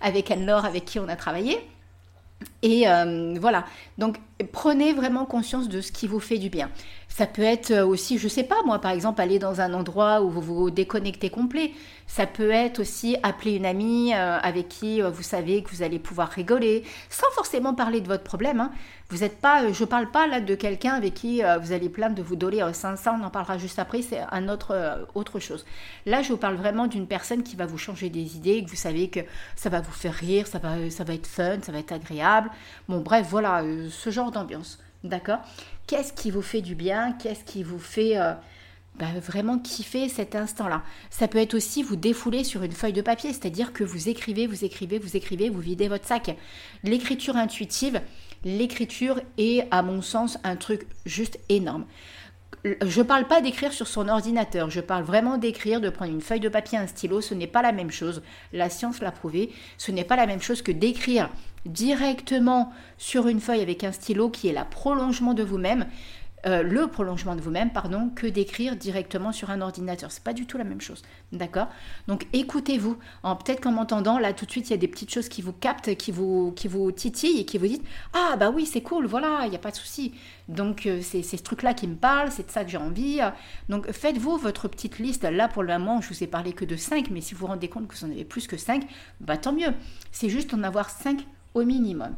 avec 0.00 0.30
Anne-Laure 0.30 0.64
avec 0.64 0.84
qui 0.84 0.98
on 0.98 1.08
a 1.08 1.16
travaillé. 1.16 1.58
Et 2.62 2.84
voilà, 3.40 3.64
donc 3.96 4.18
prenez 4.52 4.92
vraiment 4.92 5.24
conscience 5.26 5.68
de 5.68 5.80
ce 5.80 5.92
qui 5.92 6.06
vous 6.06 6.20
fait 6.20 6.38
du 6.38 6.48
bien. 6.48 6.70
Ça 7.08 7.26
peut 7.26 7.42
être 7.42 7.70
euh, 7.70 7.86
aussi, 7.86 8.18
je 8.18 8.26
sais 8.26 8.42
pas 8.42 8.56
moi, 8.66 8.80
par 8.80 8.90
exemple, 8.90 9.20
aller 9.20 9.38
dans 9.38 9.60
un 9.60 9.72
endroit 9.72 10.20
où 10.22 10.30
vous 10.30 10.40
vous 10.40 10.70
déconnectez 10.70 11.30
complet. 11.30 11.70
Ça 12.08 12.26
peut 12.26 12.50
être 12.50 12.80
aussi 12.80 13.16
appeler 13.22 13.52
une 13.52 13.66
amie 13.66 14.12
euh, 14.12 14.38
avec 14.42 14.68
qui 14.68 15.00
vous 15.00 15.22
savez 15.22 15.62
que 15.62 15.70
vous 15.70 15.82
allez 15.82 16.00
pouvoir 16.00 16.28
rigoler, 16.28 16.82
sans 17.10 17.30
forcément 17.34 17.72
parler 17.74 18.00
de 18.00 18.08
votre 18.08 18.24
problème. 18.24 18.60
Hein. 18.60 18.72
Vous 19.10 19.22
êtes 19.22 19.38
pas, 19.38 19.70
je 19.70 19.84
parle 19.84 20.10
pas 20.10 20.26
là 20.26 20.40
de 20.40 20.54
quelqu'un 20.54 20.94
avec 20.94 21.14
qui 21.14 21.42
vous 21.60 21.72
allez 21.72 21.88
plaindre 21.88 22.16
de 22.16 22.22
vous 22.22 22.36
doler. 22.36 22.66
ça, 22.72 22.96
ça, 22.96 23.16
on 23.18 23.22
en 23.22 23.30
parlera 23.30 23.58
juste 23.58 23.78
après, 23.78 24.02
c'est 24.02 24.20
un 24.32 24.48
autre, 24.48 25.06
autre 25.14 25.38
chose. 25.38 25.64
Là, 26.06 26.22
je 26.22 26.30
vous 26.30 26.38
parle 26.38 26.56
vraiment 26.56 26.86
d'une 26.86 27.06
personne 27.06 27.42
qui 27.42 27.54
va 27.54 27.66
vous 27.66 27.78
changer 27.78 28.08
des 28.08 28.36
idées, 28.36 28.64
que 28.64 28.70
vous 28.70 28.76
savez 28.76 29.10
que 29.10 29.20
ça 29.56 29.68
va 29.68 29.82
vous 29.82 29.92
faire 29.92 30.14
rire, 30.14 30.46
ça 30.46 30.58
va, 30.58 30.90
ça 30.90 31.04
va 31.04 31.14
être 31.14 31.26
fun, 31.26 31.58
ça 31.62 31.70
va 31.70 31.78
être 31.78 31.92
agréable. 31.92 32.50
Bon, 32.88 33.00
bref, 33.00 33.26
voilà, 33.28 33.62
ce 33.90 34.10
genre 34.10 34.23
d'ambiance. 34.30 34.78
D'accord? 35.02 35.40
Qu'est-ce 35.86 36.12
qui 36.12 36.30
vous 36.30 36.42
fait 36.42 36.62
du 36.62 36.74
bien? 36.74 37.12
Qu'est-ce 37.12 37.44
qui 37.44 37.62
vous 37.62 37.78
fait 37.78 38.16
euh, 38.16 38.32
bah, 38.98 39.06
vraiment 39.20 39.58
kiffer 39.58 40.08
cet 40.08 40.34
instant-là? 40.34 40.82
Ça 41.10 41.28
peut 41.28 41.38
être 41.38 41.54
aussi 41.54 41.82
vous 41.82 41.96
défouler 41.96 42.42
sur 42.42 42.62
une 42.62 42.72
feuille 42.72 42.94
de 42.94 43.02
papier, 43.02 43.32
c'est-à-dire 43.32 43.72
que 43.72 43.84
vous 43.84 44.08
écrivez, 44.08 44.46
vous 44.46 44.64
écrivez, 44.64 44.98
vous 44.98 45.16
écrivez, 45.16 45.50
vous 45.50 45.60
videz 45.60 45.88
votre 45.88 46.06
sac. 46.06 46.36
L'écriture 46.82 47.36
intuitive, 47.36 48.00
l'écriture 48.44 49.20
est, 49.36 49.66
à 49.70 49.82
mon 49.82 50.00
sens, 50.00 50.38
un 50.42 50.56
truc 50.56 50.86
juste 51.04 51.38
énorme. 51.50 51.84
Je 52.64 53.00
ne 53.00 53.04
parle 53.04 53.26
pas 53.26 53.42
d'écrire 53.42 53.74
sur 53.74 53.86
son 53.86 54.08
ordinateur, 54.08 54.70
je 54.70 54.80
parle 54.80 55.04
vraiment 55.04 55.36
d'écrire, 55.36 55.82
de 55.82 55.90
prendre 55.90 56.12
une 56.12 56.22
feuille 56.22 56.40
de 56.40 56.48
papier, 56.48 56.78
un 56.78 56.86
stylo, 56.86 57.20
ce 57.20 57.34
n'est 57.34 57.46
pas 57.46 57.60
la 57.60 57.72
même 57.72 57.90
chose. 57.90 58.22
La 58.54 58.70
science 58.70 59.02
l'a 59.02 59.12
prouvé, 59.12 59.52
ce 59.76 59.92
n'est 59.92 60.02
pas 60.02 60.16
la 60.16 60.26
même 60.26 60.40
chose 60.40 60.62
que 60.62 60.72
d'écrire 60.72 61.28
directement 61.66 62.72
sur 62.96 63.28
une 63.28 63.40
feuille 63.40 63.60
avec 63.60 63.84
un 63.84 63.92
stylo 63.92 64.30
qui 64.30 64.48
est 64.48 64.52
la 64.54 64.64
prolongement 64.64 65.34
de 65.34 65.42
vous-même. 65.42 65.86
Euh, 66.46 66.62
le 66.62 66.88
prolongement 66.88 67.36
de 67.36 67.40
vous-même, 67.40 67.70
pardon, 67.70 68.10
que 68.14 68.26
d'écrire 68.26 68.76
directement 68.76 69.32
sur 69.32 69.50
un 69.50 69.62
ordinateur. 69.62 70.12
C'est 70.12 70.22
pas 70.22 70.34
du 70.34 70.44
tout 70.46 70.58
la 70.58 70.64
même 70.64 70.80
chose, 70.80 71.02
d'accord? 71.32 71.68
Donc 72.06 72.26
écoutez-vous. 72.34 72.98
Peut-être 73.22 73.62
qu'en 73.62 73.72
m'entendant 73.72 74.18
là 74.18 74.34
tout 74.34 74.44
de 74.44 74.50
suite, 74.50 74.68
il 74.68 74.72
y 74.72 74.74
a 74.74 74.78
des 74.78 74.88
petites 74.88 75.12
choses 75.12 75.30
qui 75.30 75.40
vous 75.40 75.54
captent, 75.54 75.96
qui 75.96 76.12
vous 76.12 76.52
qui 76.52 76.68
vous 76.68 76.92
titillent 76.92 77.40
et 77.40 77.44
qui 77.46 77.56
vous 77.56 77.66
disent 77.66 77.82
ah 78.12 78.36
bah 78.36 78.50
oui 78.50 78.66
c'est 78.66 78.82
cool, 78.82 79.06
voilà, 79.06 79.42
il 79.44 79.50
n'y 79.50 79.56
a 79.56 79.58
pas 79.58 79.70
de 79.70 79.76
souci. 79.76 80.12
Donc 80.48 80.84
euh, 80.86 81.00
c'est 81.02 81.22
ce 81.22 81.36
truc-là 81.42 81.72
qui 81.72 81.88
me 81.88 81.96
parle, 81.96 82.30
c'est 82.30 82.46
de 82.46 82.50
ça 82.50 82.62
que 82.62 82.70
j'ai 82.70 82.76
envie. 82.76 83.20
Donc 83.70 83.90
faites-vous 83.90 84.36
votre 84.36 84.68
petite 84.68 84.98
liste. 84.98 85.24
Là 85.24 85.48
pour 85.48 85.62
le 85.62 85.78
moment, 85.78 86.02
je 86.02 86.10
vous 86.10 86.22
ai 86.22 86.26
parlé 86.26 86.52
que 86.52 86.66
de 86.66 86.76
5, 86.76 87.08
mais 87.10 87.22
si 87.22 87.32
vous 87.34 87.40
vous 87.40 87.46
rendez 87.46 87.68
compte 87.68 87.88
que 87.88 87.94
vous 87.94 88.04
en 88.04 88.10
avez 88.10 88.24
plus 88.24 88.46
que 88.46 88.58
5, 88.58 88.86
bah 89.20 89.38
tant 89.38 89.52
mieux. 89.52 89.72
C'est 90.12 90.28
juste 90.28 90.52
en 90.52 90.62
avoir 90.62 90.90
5 90.90 91.26
au 91.54 91.64
minimum. 91.64 92.14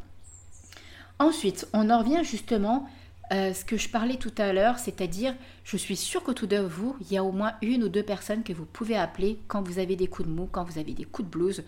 Ensuite, 1.18 1.66
on 1.73 1.88
en 1.90 2.00
revient 2.00 2.25
justement 2.25 2.88
euh, 3.33 3.52
ce 3.52 3.64
que 3.64 3.76
je 3.76 3.88
parlais 3.88 4.16
tout 4.16 4.35
à 4.38 4.52
l'heure, 4.52 4.78
c'est-à-dire, 4.78 5.35
je 5.67 5.77
suis 5.77 5.97
sûre 5.97 6.23
qu'autour 6.23 6.47
de 6.47 6.59
vous, 6.59 6.97
il 7.01 7.13
y 7.13 7.19
a 7.19 7.25
au 7.25 7.33
moins 7.33 7.55
une 7.61 7.83
ou 7.83 7.89
deux 7.89 8.05
personnes 8.05 8.45
que 8.45 8.53
vous 8.53 8.65
pouvez 8.65 8.97
appeler 8.97 9.41
quand 9.49 9.63
vous 9.63 9.81
avez 9.81 9.97
des 9.97 10.07
coups 10.07 10.29
de 10.29 10.33
mou, 10.33 10.49
quand 10.51 10.63
vous 10.63 10.79
avez 10.79 10.93
des 10.93 11.05
coups 11.05 11.29
de 11.29 11.33
blues, 11.33 11.65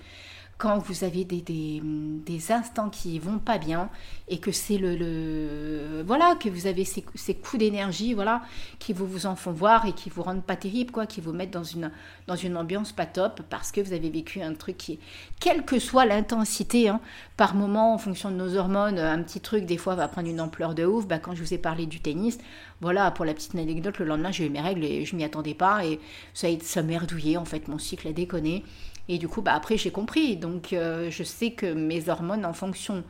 quand 0.56 0.78
vous 0.78 1.04
avez 1.04 1.24
des, 1.24 1.42
des, 1.42 2.52
instants 2.52 2.90
qui 2.90 3.18
vont 3.20 3.38
pas 3.38 3.58
bien 3.58 3.90
et 4.28 4.38
que 4.38 4.50
c'est 4.50 4.76
le, 4.76 6.02
voilà 6.04 6.34
que 6.34 6.48
vous 6.48 6.66
avez 6.66 6.84
ces, 6.84 7.04
ces 7.14 7.34
coups 7.34 7.60
d'énergie 7.60 8.12
voilà 8.12 8.42
qui 8.80 8.92
vous 8.92 9.06
vous 9.06 9.26
en 9.26 9.36
font 9.36 9.52
voir 9.52 9.86
et 9.86 9.92
qui 9.92 10.10
vous 10.10 10.22
rendent 10.22 10.42
pas 10.42 10.56
terrible 10.56 10.90
quoi 10.90 11.06
qui 11.06 11.20
vous 11.20 11.32
mettent 11.32 11.52
dans 11.52 11.62
une 11.62 11.92
dans 12.26 12.34
une 12.34 12.56
ambiance 12.56 12.92
pas 12.92 13.06
top 13.06 13.42
parce 13.48 13.70
que 13.70 13.80
vous 13.80 13.92
avez 13.92 14.10
vécu 14.10 14.42
un 14.42 14.54
truc 14.54 14.76
qui 14.78 14.98
quelle 15.38 15.64
que 15.64 15.78
soit 15.78 16.06
l'intensité 16.06 16.88
hein, 16.88 17.00
par 17.36 17.54
moment 17.54 17.94
en 17.94 17.98
fonction 17.98 18.30
de 18.30 18.36
nos 18.36 18.56
hormones 18.56 18.98
un 18.98 19.22
petit 19.22 19.40
truc 19.40 19.64
des 19.64 19.76
fois 19.76 19.94
va 19.94 20.08
prendre 20.08 20.28
une 20.28 20.40
ampleur 20.40 20.74
de 20.74 20.84
ouf. 20.84 21.06
Bah, 21.06 21.18
quand 21.18 21.34
je 21.34 21.42
vous 21.42 21.54
ai 21.54 21.58
parlé 21.58 21.86
du 21.86 22.00
tennis 22.00 22.38
voilà 22.80 23.10
pour 23.10 23.24
la 23.24 23.34
petite 23.34 23.54
anecdote 23.54 23.98
le 23.98 24.04
lendemain 24.04 24.30
j'ai 24.30 24.46
eu 24.46 24.50
mes 24.50 24.60
règles 24.60 24.84
et 24.84 25.04
je 25.04 25.16
m'y 25.16 25.24
attendais 25.24 25.54
pas 25.54 25.84
et 25.84 25.98
ça 26.34 26.48
ça 26.62 26.82
merdouillé 26.82 27.36
en 27.36 27.44
fait 27.44 27.68
mon 27.68 27.78
cycle 27.78 28.08
a 28.08 28.12
déconné 28.12 28.64
et 29.08 29.18
du 29.18 29.26
coup, 29.26 29.42
bah, 29.42 29.54
après, 29.54 29.76
j'ai 29.76 29.90
compris. 29.90 30.36
Donc, 30.36 30.72
euh, 30.72 31.10
je 31.10 31.22
sais 31.22 31.50
que 31.52 31.72
mes 31.72 32.08
hormones, 32.08 32.44
en 32.44 32.52
fonction 32.52 33.02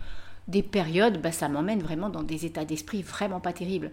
des 0.46 0.62
périodes, 0.62 1.20
bah, 1.20 1.32
ça 1.32 1.48
m'emmène 1.48 1.82
vraiment 1.82 2.08
dans 2.08 2.22
des 2.22 2.46
états 2.46 2.64
d'esprit 2.64 3.02
vraiment 3.02 3.40
pas 3.40 3.52
terribles. 3.52 3.90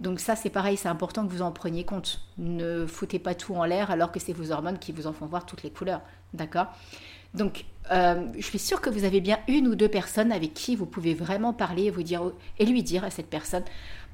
Donc 0.00 0.20
ça, 0.20 0.36
c'est 0.36 0.48
pareil, 0.48 0.76
c'est 0.76 0.88
important 0.88 1.26
que 1.26 1.32
vous 1.32 1.42
en 1.42 1.50
preniez 1.50 1.84
compte. 1.84 2.20
Ne 2.38 2.86
foutez 2.86 3.18
pas 3.18 3.34
tout 3.34 3.54
en 3.54 3.64
l'air 3.64 3.90
alors 3.90 4.12
que 4.12 4.20
c'est 4.20 4.32
vos 4.32 4.52
hormones 4.52 4.78
qui 4.78 4.92
vous 4.92 5.08
en 5.08 5.12
font 5.12 5.26
voir 5.26 5.44
toutes 5.44 5.64
les 5.64 5.70
couleurs. 5.70 6.00
D'accord? 6.32 6.66
Donc, 7.34 7.64
euh, 7.90 8.26
je 8.36 8.44
suis 8.44 8.58
sûre 8.58 8.80
que 8.80 8.90
vous 8.90 9.04
avez 9.04 9.20
bien 9.20 9.38
une 9.48 9.68
ou 9.68 9.74
deux 9.74 9.88
personnes 9.88 10.32
avec 10.32 10.54
qui 10.54 10.76
vous 10.76 10.86
pouvez 10.86 11.14
vraiment 11.14 11.52
parler 11.52 11.84
et, 11.84 11.90
vous 11.90 12.02
dire, 12.02 12.32
et 12.58 12.66
lui 12.66 12.82
dire 12.82 13.04
à 13.04 13.10
cette 13.10 13.28
personne, 13.28 13.64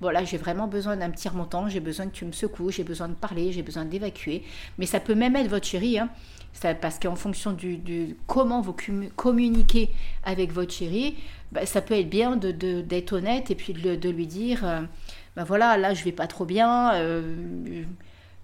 voilà, 0.00 0.25
j'ai 0.25 0.37
vraiment 0.37 0.66
besoin 0.66 0.97
d'un 0.97 1.11
petit 1.11 1.28
remontant, 1.28 1.69
j'ai 1.69 1.81
besoin 1.81 2.07
que 2.07 2.14
tu 2.14 2.25
me 2.25 2.33
secoues, 2.33 2.71
j'ai 2.71 2.85
besoin 2.85 3.09
de 3.09 3.14
parler, 3.14 3.52
j'ai 3.52 3.62
besoin 3.62 3.85
d'évacuer. 3.85 4.43
Mais 4.78 4.87
ça 4.87 5.00
peut 5.00 5.14
même 5.14 5.37
être 5.37 5.49
votre 5.49 5.66
chérie. 5.66 5.99
Hein 5.99 6.09
parce 6.81 6.99
qu'en 6.99 7.16
fonction 7.16 7.52
du, 7.52 8.16
comment 8.26 8.61
vous 8.61 8.75
communiquez 9.16 9.90
avec 10.25 10.52
votre 10.52 10.73
chérie, 10.73 11.16
bah, 11.52 11.66
ça 11.66 11.83
peut 11.83 11.95
être 11.95 12.09
bien 12.09 12.37
d'être 12.37 13.12
honnête 13.12 13.50
et 13.50 13.54
puis 13.54 13.73
de, 13.73 14.09
lui 14.09 14.26
dire, 14.26 14.64
ben 15.37 15.45
voilà, 15.45 15.76
là 15.76 15.95
je 15.95 16.04
vais 16.04 16.12
pas 16.12 16.26
trop 16.26 16.45
bien. 16.45 16.95
Euh, 16.95 17.83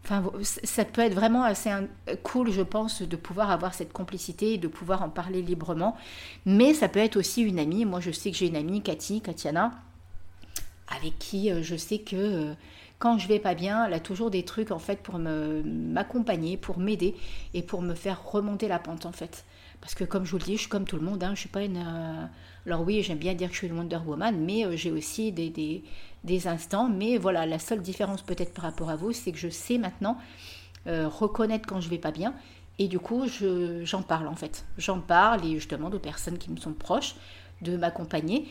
ça 0.05 0.85
peut 0.85 1.03
être 1.03 1.15
vraiment 1.15 1.45
assez 1.45 1.71
cool, 2.23 2.51
je 2.51 2.63
pense, 2.63 3.03
de 3.03 3.17
pouvoir 3.17 3.51
avoir 3.51 3.75
cette 3.75 3.93
complicité 3.93 4.55
et 4.55 4.59
de 4.59 4.67
pouvoir 4.67 5.03
en 5.03 5.09
parler 5.09 5.43
librement. 5.43 5.97
Mais 6.47 6.75
ça 6.75 6.89
peut 6.89 6.99
être 6.99 7.17
aussi 7.17 7.43
une 7.43 7.59
amie. 7.59 7.85
Moi, 7.85 8.01
je 8.01 8.11
sais 8.11 8.31
que 8.31 8.37
j'ai 8.37 8.49
une 8.49 8.57
amie, 8.57 8.83
Cathy, 8.83 9.21
Katiana, 9.21 9.73
avec 10.89 11.19
qui 11.19 11.51
euh, 11.51 11.63
je 11.63 11.77
sais 11.77 11.99
que 11.99 12.55
quand 12.99 13.19
je 13.19 13.29
vais 13.29 13.39
pas 13.39 13.55
bien, 13.55 13.87
elle 13.87 13.95
a 13.95 14.01
toujours 14.01 14.31
des 14.31 14.45
trucs 14.45 14.73
en 14.73 14.79
fait 14.79 15.01
pour 15.01 15.19
m'accompagner, 15.19 16.57
pour 16.57 16.79
m'aider 16.79 17.15
et 17.55 17.63
pour 17.63 17.81
me 17.81 17.95
faire 17.95 18.31
remonter 18.31 18.69
la 18.69 18.79
pente 18.79 19.07
en 19.07 19.13
fait. 19.13 19.45
Parce 19.81 19.95
que 19.95 20.05
comme 20.05 20.25
je 20.25 20.33
vous 20.33 20.39
le 20.39 20.45
dis, 20.45 20.57
je 20.57 20.63
suis 20.63 20.69
comme 20.69 20.85
tout 20.85 20.97
le 20.97 21.03
monde, 21.03 21.23
hein, 21.23 21.33
je 21.35 21.41
suis 21.41 21.49
pas 21.49 21.63
une... 21.63 21.79
Euh, 21.79 22.27
alors 22.67 22.83
oui, 22.83 23.03
j'aime 23.03 23.19
bien 23.19 23.35
dire 23.35 23.49
que 23.49 23.55
je 23.55 23.59
suis 23.59 23.69
une 23.69 23.79
Wonder 23.79 23.99
Woman, 24.05 24.39
mais 24.39 24.67
euh, 24.67 24.77
j'ai 24.77 24.91
aussi 24.91 25.33
des, 25.33 25.49
des, 25.51 25.83
des, 26.25 26.47
instants. 26.47 26.89
Mais 26.89 27.17
voilà, 27.17 27.47
la 27.47 27.59
seule 27.59 27.81
différence 27.81 28.23
peut-être 28.23 28.53
par 28.53 28.65
rapport 28.65 28.91
à 28.91 28.97
vous, 28.97 29.13
c'est 29.13 29.33
que 29.33 29.39
je 29.39 29.49
sais 29.49 29.79
maintenant 29.79 30.19
euh, 30.87 31.09
reconnaître 31.09 31.67
quand 31.67 31.81
je 31.81 31.89
vais 31.89 31.99
pas 31.99 32.13
bien. 32.13 32.35
Et 32.79 32.89
du 32.89 32.99
coup, 32.99 33.25
j'en 33.83 34.03
parle 34.03 34.27
en 34.27 34.37
fait. 34.37 34.65
J'en 34.79 35.01
parle 35.01 35.45
et 35.45 35.59
je 35.59 35.69
demande 35.69 35.95
aux 35.95 35.99
personnes 35.99 36.39
qui 36.39 36.51
me 36.51 36.57
sont 36.57 36.73
proches 36.73 37.15
de 37.61 37.77
m'accompagner. 37.77 38.49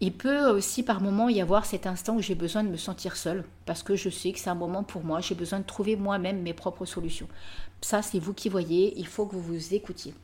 Il 0.00 0.12
peut 0.12 0.48
aussi 0.48 0.82
par 0.82 1.00
moment 1.00 1.28
y 1.28 1.40
avoir 1.40 1.66
cet 1.66 1.86
instant 1.86 2.16
où 2.16 2.22
j'ai 2.22 2.36
besoin 2.36 2.62
de 2.62 2.68
me 2.68 2.76
sentir 2.76 3.16
seule, 3.16 3.44
parce 3.66 3.82
que 3.82 3.96
je 3.96 4.08
sais 4.10 4.32
que 4.32 4.38
c'est 4.38 4.48
un 4.48 4.54
moment 4.54 4.84
pour 4.84 5.02
moi, 5.04 5.20
j'ai 5.20 5.34
besoin 5.34 5.58
de 5.58 5.64
trouver 5.64 5.96
moi-même 5.96 6.40
mes 6.40 6.54
propres 6.54 6.84
solutions. 6.84 7.26
Ça, 7.80 8.00
c'est 8.00 8.20
vous 8.20 8.32
qui 8.32 8.48
voyez, 8.48 8.94
il 8.96 9.08
faut 9.08 9.26
que 9.26 9.34
vous 9.34 9.42
vous 9.42 9.74
écoutiez. 9.74 10.14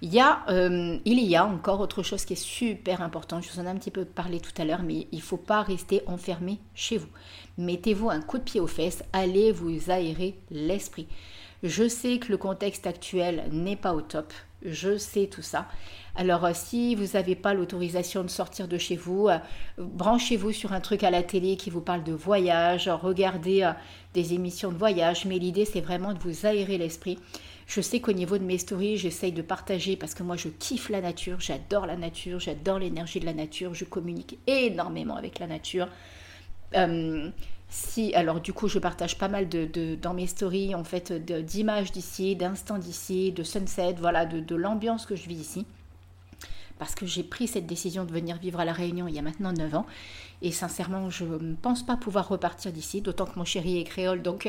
Il 0.00 0.14
y, 0.14 0.20
a, 0.20 0.44
euh, 0.48 0.96
il 1.04 1.18
y 1.18 1.34
a 1.34 1.44
encore 1.44 1.80
autre 1.80 2.04
chose 2.04 2.24
qui 2.24 2.34
est 2.34 2.36
super 2.36 3.02
important, 3.02 3.40
je 3.40 3.50
vous 3.50 3.58
en 3.58 3.64
ai 3.64 3.68
un 3.68 3.74
petit 3.74 3.90
peu 3.90 4.04
parlé 4.04 4.38
tout 4.38 4.52
à 4.56 4.64
l'heure, 4.64 4.84
mais 4.84 5.08
il 5.10 5.18
ne 5.18 5.22
faut 5.22 5.36
pas 5.36 5.62
rester 5.62 6.02
enfermé 6.06 6.60
chez 6.72 6.98
vous. 6.98 7.08
Mettez-vous 7.58 8.08
un 8.08 8.20
coup 8.20 8.38
de 8.38 8.44
pied 8.44 8.60
aux 8.60 8.68
fesses, 8.68 9.02
allez 9.12 9.50
vous 9.50 9.90
aérer 9.90 10.38
l'esprit. 10.52 11.08
Je 11.64 11.88
sais 11.88 12.20
que 12.20 12.30
le 12.30 12.36
contexte 12.36 12.86
actuel 12.86 13.48
n'est 13.50 13.74
pas 13.74 13.92
au 13.92 14.00
top, 14.00 14.32
je 14.62 14.96
sais 14.96 15.26
tout 15.26 15.42
ça. 15.42 15.66
Alors 16.14 16.44
euh, 16.44 16.52
si 16.54 16.94
vous 16.94 17.14
n'avez 17.14 17.34
pas 17.34 17.52
l'autorisation 17.52 18.22
de 18.22 18.28
sortir 18.28 18.68
de 18.68 18.78
chez 18.78 18.94
vous, 18.94 19.26
euh, 19.26 19.38
branchez-vous 19.78 20.52
sur 20.52 20.72
un 20.72 20.80
truc 20.80 21.02
à 21.02 21.10
la 21.10 21.24
télé 21.24 21.56
qui 21.56 21.70
vous 21.70 21.80
parle 21.80 22.04
de 22.04 22.12
voyage, 22.12 22.88
regardez 22.88 23.68
des 24.14 24.32
émissions 24.32 24.70
de 24.70 24.78
voyage, 24.78 25.24
mais 25.24 25.40
l'idée 25.40 25.64
c'est 25.64 25.80
vraiment 25.80 26.12
de 26.12 26.20
vous 26.20 26.46
aérer 26.46 26.78
l'esprit. 26.78 27.18
Je 27.68 27.82
sais 27.82 28.00
qu'au 28.00 28.12
niveau 28.12 28.38
de 28.38 28.44
mes 28.44 28.56
stories, 28.56 28.96
j'essaye 28.96 29.30
de 29.30 29.42
partager 29.42 29.94
parce 29.94 30.14
que 30.14 30.22
moi 30.22 30.36
je 30.36 30.48
kiffe 30.48 30.88
la 30.88 31.02
nature, 31.02 31.38
j'adore 31.38 31.84
la 31.84 31.96
nature, 31.96 32.40
j'adore 32.40 32.78
l'énergie 32.78 33.20
de 33.20 33.26
la 33.26 33.34
nature, 33.34 33.74
je 33.74 33.84
communique 33.84 34.38
énormément 34.46 35.16
avec 35.16 35.38
la 35.38 35.46
nature. 35.46 35.86
si, 37.68 38.14
alors 38.14 38.40
du 38.40 38.54
coup, 38.54 38.68
je 38.68 38.78
partage 38.78 39.18
pas 39.18 39.28
mal 39.28 39.50
de, 39.50 39.94
dans 39.96 40.14
mes 40.14 40.26
stories 40.26 40.74
en 40.74 40.82
fait 40.82 41.12
d'images 41.12 41.92
d'ici, 41.92 42.36
d'instants 42.36 42.78
d'ici, 42.78 43.32
de 43.32 43.42
sunset, 43.42 43.94
voilà, 43.98 44.24
de, 44.24 44.40
de 44.40 44.56
l'ambiance 44.56 45.04
que 45.04 45.14
je 45.14 45.28
vis 45.28 45.36
ici 45.36 45.66
parce 46.78 46.94
que 46.94 47.06
j'ai 47.06 47.22
pris 47.22 47.48
cette 47.48 47.66
décision 47.66 48.04
de 48.04 48.12
venir 48.12 48.38
vivre 48.38 48.60
à 48.60 48.64
La 48.64 48.72
Réunion 48.72 49.08
il 49.08 49.14
y 49.14 49.18
a 49.18 49.22
maintenant 49.22 49.52
9 49.52 49.74
ans. 49.74 49.86
Et 50.40 50.52
sincèrement, 50.52 51.10
je 51.10 51.24
ne 51.24 51.54
pense 51.54 51.84
pas 51.84 51.96
pouvoir 51.96 52.28
repartir 52.28 52.72
d'ici, 52.72 53.00
d'autant 53.00 53.26
que 53.26 53.38
mon 53.38 53.44
chéri 53.44 53.78
est 53.78 53.84
créole. 53.84 54.22
Donc, 54.22 54.48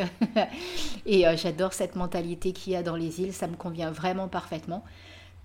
et 1.06 1.28
euh, 1.28 1.36
j'adore 1.36 1.74
cette 1.74 1.96
mentalité 1.96 2.54
qu'il 2.54 2.74
y 2.74 2.76
a 2.76 2.84
dans 2.84 2.96
les 2.96 3.22
îles, 3.22 3.34
ça 3.34 3.48
me 3.48 3.56
convient 3.56 3.90
vraiment 3.92 4.28
parfaitement. 4.28 4.84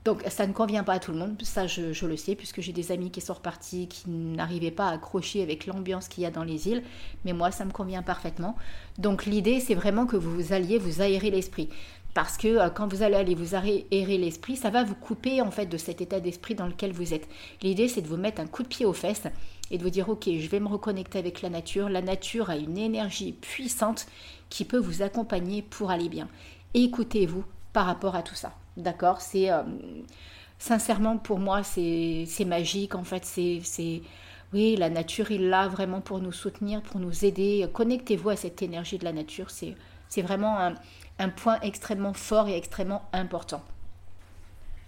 Donc 0.04 0.22
ça 0.28 0.46
ne 0.46 0.52
convient 0.52 0.84
pas 0.84 0.94
à 0.94 0.98
tout 0.98 1.12
le 1.12 1.18
monde, 1.18 1.40
ça 1.42 1.66
je, 1.66 2.04
le 2.04 2.16
sais, 2.18 2.34
puisque 2.34 2.60
j'ai 2.60 2.72
des 2.74 2.92
amis 2.92 3.10
qui 3.10 3.22
sont 3.22 3.32
repartis, 3.32 3.88
qui 3.88 4.10
n'arrivaient 4.10 4.70
pas 4.70 4.88
à 4.88 4.92
accrocher 4.92 5.42
avec 5.42 5.64
l'ambiance 5.64 6.08
qu'il 6.08 6.24
y 6.24 6.26
a 6.26 6.30
dans 6.30 6.44
les 6.44 6.68
îles, 6.68 6.82
mais 7.24 7.32
moi 7.32 7.50
ça 7.50 7.64
me 7.64 7.72
convient 7.72 8.02
parfaitement. 8.02 8.54
Donc 8.98 9.24
l'idée 9.24 9.60
c'est 9.60 9.74
vraiment 9.74 10.04
que 10.04 10.16
vous 10.16 10.52
alliez 10.52 10.78
vous 10.78 11.00
aérer 11.00 11.30
l'esprit. 11.30 11.70
Parce 12.12 12.36
que 12.36 12.48
euh, 12.48 12.68
quand 12.68 12.86
vous 12.86 13.02
allez 13.02 13.16
aller 13.16 13.34
vous 13.34 13.54
aérer 13.54 14.18
l'esprit, 14.18 14.56
ça 14.56 14.68
va 14.68 14.84
vous 14.84 14.94
couper 14.94 15.40
en 15.40 15.50
fait 15.50 15.66
de 15.66 15.78
cet 15.78 16.02
état 16.02 16.20
d'esprit 16.20 16.54
dans 16.54 16.66
lequel 16.66 16.92
vous 16.92 17.14
êtes. 17.14 17.26
L'idée 17.62 17.88
c'est 17.88 18.02
de 18.02 18.08
vous 18.08 18.18
mettre 18.18 18.42
un 18.42 18.46
coup 18.46 18.62
de 18.62 18.68
pied 18.68 18.84
aux 18.84 18.92
fesses 18.92 19.26
et 19.70 19.78
de 19.78 19.82
vous 19.82 19.90
dire 19.90 20.10
ok, 20.10 20.24
je 20.26 20.48
vais 20.48 20.60
me 20.60 20.68
reconnecter 20.68 21.18
avec 21.18 21.40
la 21.40 21.48
nature. 21.48 21.88
La 21.88 22.02
nature 22.02 22.50
a 22.50 22.56
une 22.56 22.76
énergie 22.76 23.32
puissante 23.32 24.06
qui 24.50 24.66
peut 24.66 24.78
vous 24.78 25.00
accompagner 25.00 25.62
pour 25.62 25.90
aller 25.90 26.10
bien. 26.10 26.28
Écoutez-vous 26.74 27.44
par 27.72 27.86
rapport 27.86 28.16
à 28.16 28.22
tout 28.22 28.34
ça. 28.34 28.52
D'accord 28.76 29.20
C'est 29.20 29.50
euh, 29.50 29.62
sincèrement 30.58 31.16
pour 31.18 31.38
moi 31.38 31.62
c'est 31.62 32.44
magique 32.46 32.94
en 32.94 33.04
fait. 33.04 33.24
C'est 33.24 34.02
oui 34.52 34.76
la 34.76 34.90
nature 34.90 35.30
il 35.30 35.48
l'a 35.48 35.68
vraiment 35.68 36.00
pour 36.00 36.20
nous 36.20 36.32
soutenir, 36.32 36.82
pour 36.82 37.00
nous 37.00 37.24
aider. 37.24 37.68
Connectez-vous 37.72 38.30
à 38.30 38.36
cette 38.36 38.62
énergie 38.62 38.98
de 38.98 39.04
la 39.04 39.12
nature. 39.12 39.50
C'est 39.50 40.22
vraiment 40.22 40.58
un 40.58 40.74
un 41.18 41.28
point 41.28 41.60
extrêmement 41.60 42.12
fort 42.12 42.48
et 42.48 42.56
extrêmement 42.56 43.02
important. 43.12 43.62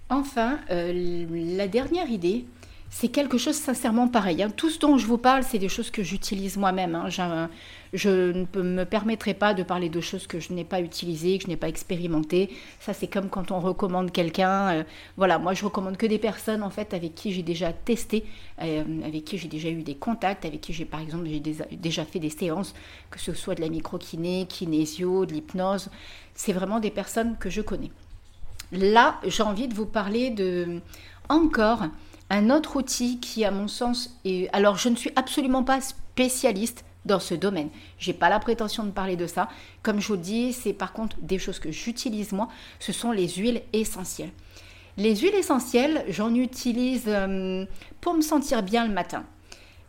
Enfin, 0.09 0.59
euh, 0.71 1.27
la 1.57 1.69
dernière 1.69 2.09
idée, 2.09 2.47
c'est 2.91 3.09
quelque 3.09 3.37
chose 3.37 3.57
sincèrement 3.57 4.09
pareil. 4.09 4.43
Hein. 4.43 4.51
Tout 4.51 4.71
ce 4.71 4.79
dont 4.79 4.97
je 4.97 5.07
vous 5.07 5.19
parle, 5.19 5.43
c'est 5.43 5.59
des 5.59 5.69
choses 5.69 5.91
que 5.91 6.03
j'utilise 6.03 6.57
moi-même. 6.57 6.95
Hein. 6.95 7.49
Je 7.93 8.33
ne 8.33 8.63
me 8.63 8.85
permettrai 8.85 9.35
pas 9.35 9.55
de 9.55 9.63
parler 9.63 9.89
de 9.89 10.01
choses 10.01 10.27
que 10.27 10.39
je 10.39 10.53
n'ai 10.53 10.65
pas 10.65 10.81
utilisées, 10.81 11.39
que 11.39 11.45
je 11.45 11.49
n'ai 11.49 11.57
pas 11.57 11.69
expérimentées. 11.69 12.51
Ça, 12.81 12.93
c'est 12.93 13.09
comme 13.09 13.29
quand 13.29 13.51
on 13.51 13.61
recommande 13.61 14.13
quelqu'un. 14.13 14.69
Euh, 14.69 14.85
voilà, 15.17 15.39
moi, 15.39 15.53
je 15.53 15.65
recommande 15.65 15.97
que 15.97 16.07
des 16.07 16.19
personnes, 16.19 16.63
en 16.63 16.71
fait, 16.71 16.95
avec 16.95 17.15
qui 17.15 17.33
j'ai 17.33 17.43
déjà 17.43 17.73
testé, 17.73 18.25
euh, 18.63 18.85
avec 19.05 19.25
qui 19.25 19.37
j'ai 19.37 19.49
déjà 19.49 19.69
eu 19.69 19.83
des 19.83 19.97
contacts, 19.97 20.45
avec 20.45 20.61
qui 20.61 20.73
j'ai, 20.73 20.85
par 20.85 21.01
exemple, 21.01 21.27
j'ai 21.27 21.41
déjà 21.41 22.05
fait 22.05 22.21
des 22.21 22.31
séances, 22.31 22.75
que 23.11 23.19
ce 23.19 23.35
soit 23.35 23.57
de 23.57 23.61
la 23.61 23.69
microkiné, 23.69 24.47
kinésio, 24.49 25.27
de 25.27 25.33
l'hypnose. 25.33 25.91
C'est 26.35 26.53
vraiment 26.53 26.81
des 26.81 26.91
personnes 26.91 27.37
que 27.39 27.51
je 27.51 27.63
connais. 27.63 27.91
Là, 28.73 29.21
j'ai 29.27 29.43
envie 29.43 29.69
de 29.69 29.75
vous 29.75 29.87
parler 29.87 30.31
de 30.31 30.81
encore 31.29 31.83
un 32.31 32.51
autre 32.51 32.77
outil 32.77 33.21
qui, 33.21 33.45
à 33.45 33.51
mon 33.51 33.69
sens, 33.69 34.19
est... 34.25 34.49
Alors, 34.53 34.77
je 34.77 34.89
ne 34.89 34.97
suis 34.97 35.13
absolument 35.17 35.63
pas 35.63 35.81
spécialiste 35.81 36.85
dans 37.05 37.21
ce 37.21 37.35
domaine. 37.35 37.71
J'ai 37.99 38.13
pas 38.13 38.29
la 38.29 38.41
prétention 38.41 38.85
de 38.85 38.91
parler 38.91 39.17
de 39.17 39.27
ça. 39.27 39.49
Comme 39.83 40.01
je 40.01 40.09
vous 40.09 40.17
dis, 40.17 40.53
c'est 40.53 40.73
par 40.73 40.93
contre 40.93 41.17
des 41.23 41.39
choses 41.39 41.59
que 41.59 41.71
j'utilise 41.71 42.33
moi. 42.33 42.49
Ce 42.81 42.93
sont 42.93 43.13
les 43.13 43.29
huiles 43.29 43.63
essentielles. 43.73 44.33
Les 44.97 45.15
huiles 45.17 45.35
essentielles, 45.35 46.05
j'en 46.09 46.35
utilise 46.35 47.05
euh, 47.07 47.65
pour 48.01 48.15
me 48.15 48.23
sentir 48.23 48.63
bien 48.63 48.87
le 48.87 48.93
matin. 48.93 49.25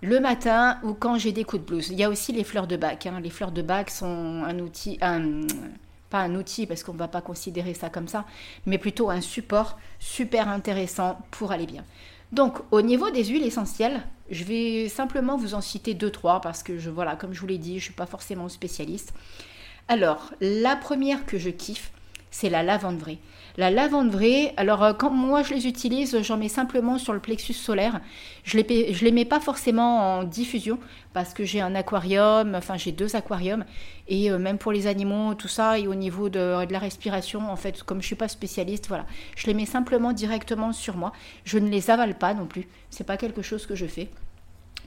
Le 0.02 0.19
matin 0.19 0.78
ou 0.84 0.93
quand 0.93 1.17
j'ai 1.17 1.32
des 1.32 1.43
coups 1.43 1.63
de 1.63 1.67
blues. 1.67 1.89
Il 1.89 1.97
y 1.97 2.04
a 2.04 2.10
aussi 2.10 2.34
les 2.34 2.43
fleurs 2.43 2.67
de 2.67 2.78
bac. 2.78 3.08
Hein. 3.08 3.19
Les 3.21 3.32
fleurs 3.32 3.52
de 3.52 3.63
bac 3.63 3.89
sont 3.89 4.43
un 4.45 4.60
outil, 4.60 5.00
pas 6.10 6.19
un 6.19 6.36
outil 6.36 6.67
parce 6.67 6.84
qu'on 6.84 6.93
ne 6.93 7.00
va 7.00 7.08
pas 7.08 7.21
considérer 7.21 7.73
ça 7.73 7.89
comme 7.89 8.08
ça, 8.08 8.26
mais 8.67 8.78
plutôt 8.78 9.10
un 9.10 9.21
support 9.21 9.80
super 9.97 10.50
intéressant 10.50 11.17
pour 11.32 11.52
aller 11.52 11.65
bien. 11.65 11.84
Donc, 12.32 12.58
au 12.72 12.82
niveau 12.82 13.10
des 13.10 13.24
huiles 13.26 13.46
essentielles, 13.46 14.02
je 14.30 14.44
vais 14.44 14.90
simplement 14.90 15.38
vous 15.38 15.54
en 15.54 15.62
citer 15.62 15.94
deux, 15.94 16.12
trois 16.12 16.42
parce 16.42 16.63
que, 16.63 16.78
je, 16.78 16.90
voilà, 16.90 17.16
comme 17.16 17.34
je 17.34 17.40
vous 17.40 17.48
l'ai 17.48 17.58
dit, 17.58 17.72
je 17.72 17.76
ne 17.76 17.82
suis 17.82 17.94
pas 17.94 18.06
forcément 18.06 18.50
spécialiste. 18.50 19.13
Alors, 19.88 20.34
la 20.42 20.76
première 20.76 21.26
que 21.26 21.38
je 21.38 21.50
kiffe, 21.50 21.92
c'est 22.39 22.50
la 22.50 22.62
lavande 22.62 23.00
vraie. 23.00 23.17
La 23.58 23.71
lavande 23.71 24.12
vraie, 24.12 24.54
alors 24.58 24.84
euh, 24.84 24.93
quand 24.93 25.10
moi 25.10 25.41
je 25.41 25.56
les 25.56 25.65
utilise, 25.65 26.21
j'en 26.21 26.38
mets 26.38 26.50
simplement 26.50 27.00
sur 27.00 27.12
le 27.12 27.19
plexus 27.19 27.54
solaire. 27.54 28.00
Je 28.43 28.60
les, 28.60 28.93
je 28.93 29.04
les 29.04 29.12
mets 29.12 29.26
pas 29.26 29.39
forcément 29.39 30.19
en 30.19 30.23
diffusion 30.23 30.78
parce 31.13 31.34
que 31.34 31.43
j'ai 31.43 31.62
un 31.62 31.73
aquarium, 31.73 32.54
enfin 32.54 32.78
j'ai 32.78 32.91
deux 32.91 33.15
aquariums 33.15 33.65
et 34.08 34.30
euh, 34.30 34.38
même 34.38 34.60
pour 34.60 34.71
les 34.71 34.86
animaux, 34.86 35.34
tout 35.34 35.47
ça, 35.47 35.80
et 35.80 35.88
au 35.88 35.95
niveau 35.95 36.30
de, 36.30 36.63
de, 36.63 36.71
la 36.71 36.78
respiration, 36.78 37.52
en 37.52 37.56
fait, 37.56 37.82
comme 37.82 38.04
je 38.04 38.06
suis 38.06 38.15
pas 38.15 38.28
spécialiste, 38.28 38.88
voilà, 38.88 39.08
je 39.36 39.47
les 39.47 39.56
mets 39.56 39.65
simplement 39.65 40.13
directement 40.13 40.73
sur 40.73 40.95
moi. 40.95 41.13
Je 41.43 41.58
ne 41.58 41.69
les 41.69 41.89
avale 41.89 42.19
pas 42.19 42.36
non 42.36 42.45
plus. 42.45 42.67
C'est 42.91 43.04
pas 43.04 43.17
quelque 43.17 43.41
chose 43.41 43.65
que 43.65 43.73
je 43.73 43.88
fais. 43.88 44.10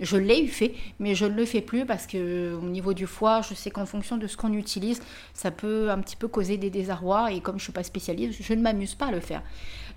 Je 0.00 0.16
l'ai 0.16 0.42
eu 0.42 0.48
fait, 0.48 0.72
mais 0.98 1.14
je 1.14 1.26
ne 1.26 1.34
le 1.34 1.44
fais 1.44 1.60
plus 1.60 1.84
parce 1.84 2.06
que 2.06 2.54
au 2.54 2.62
niveau 2.62 2.94
du 2.94 3.06
foie, 3.06 3.42
je 3.42 3.54
sais 3.54 3.70
qu'en 3.70 3.84
fonction 3.84 4.16
de 4.16 4.26
ce 4.26 4.36
qu'on 4.36 4.52
utilise, 4.54 5.00
ça 5.34 5.50
peut 5.50 5.90
un 5.90 5.98
petit 5.98 6.16
peu 6.16 6.26
causer 6.26 6.56
des 6.56 6.70
désarrois 6.70 7.32
et 7.32 7.40
comme 7.40 7.56
je 7.56 7.60
ne 7.60 7.64
suis 7.64 7.72
pas 7.72 7.82
spécialiste, 7.82 8.42
je 8.42 8.54
ne 8.54 8.62
m'amuse 8.62 8.94
pas 8.94 9.06
à 9.06 9.10
le 9.10 9.20
faire. 9.20 9.42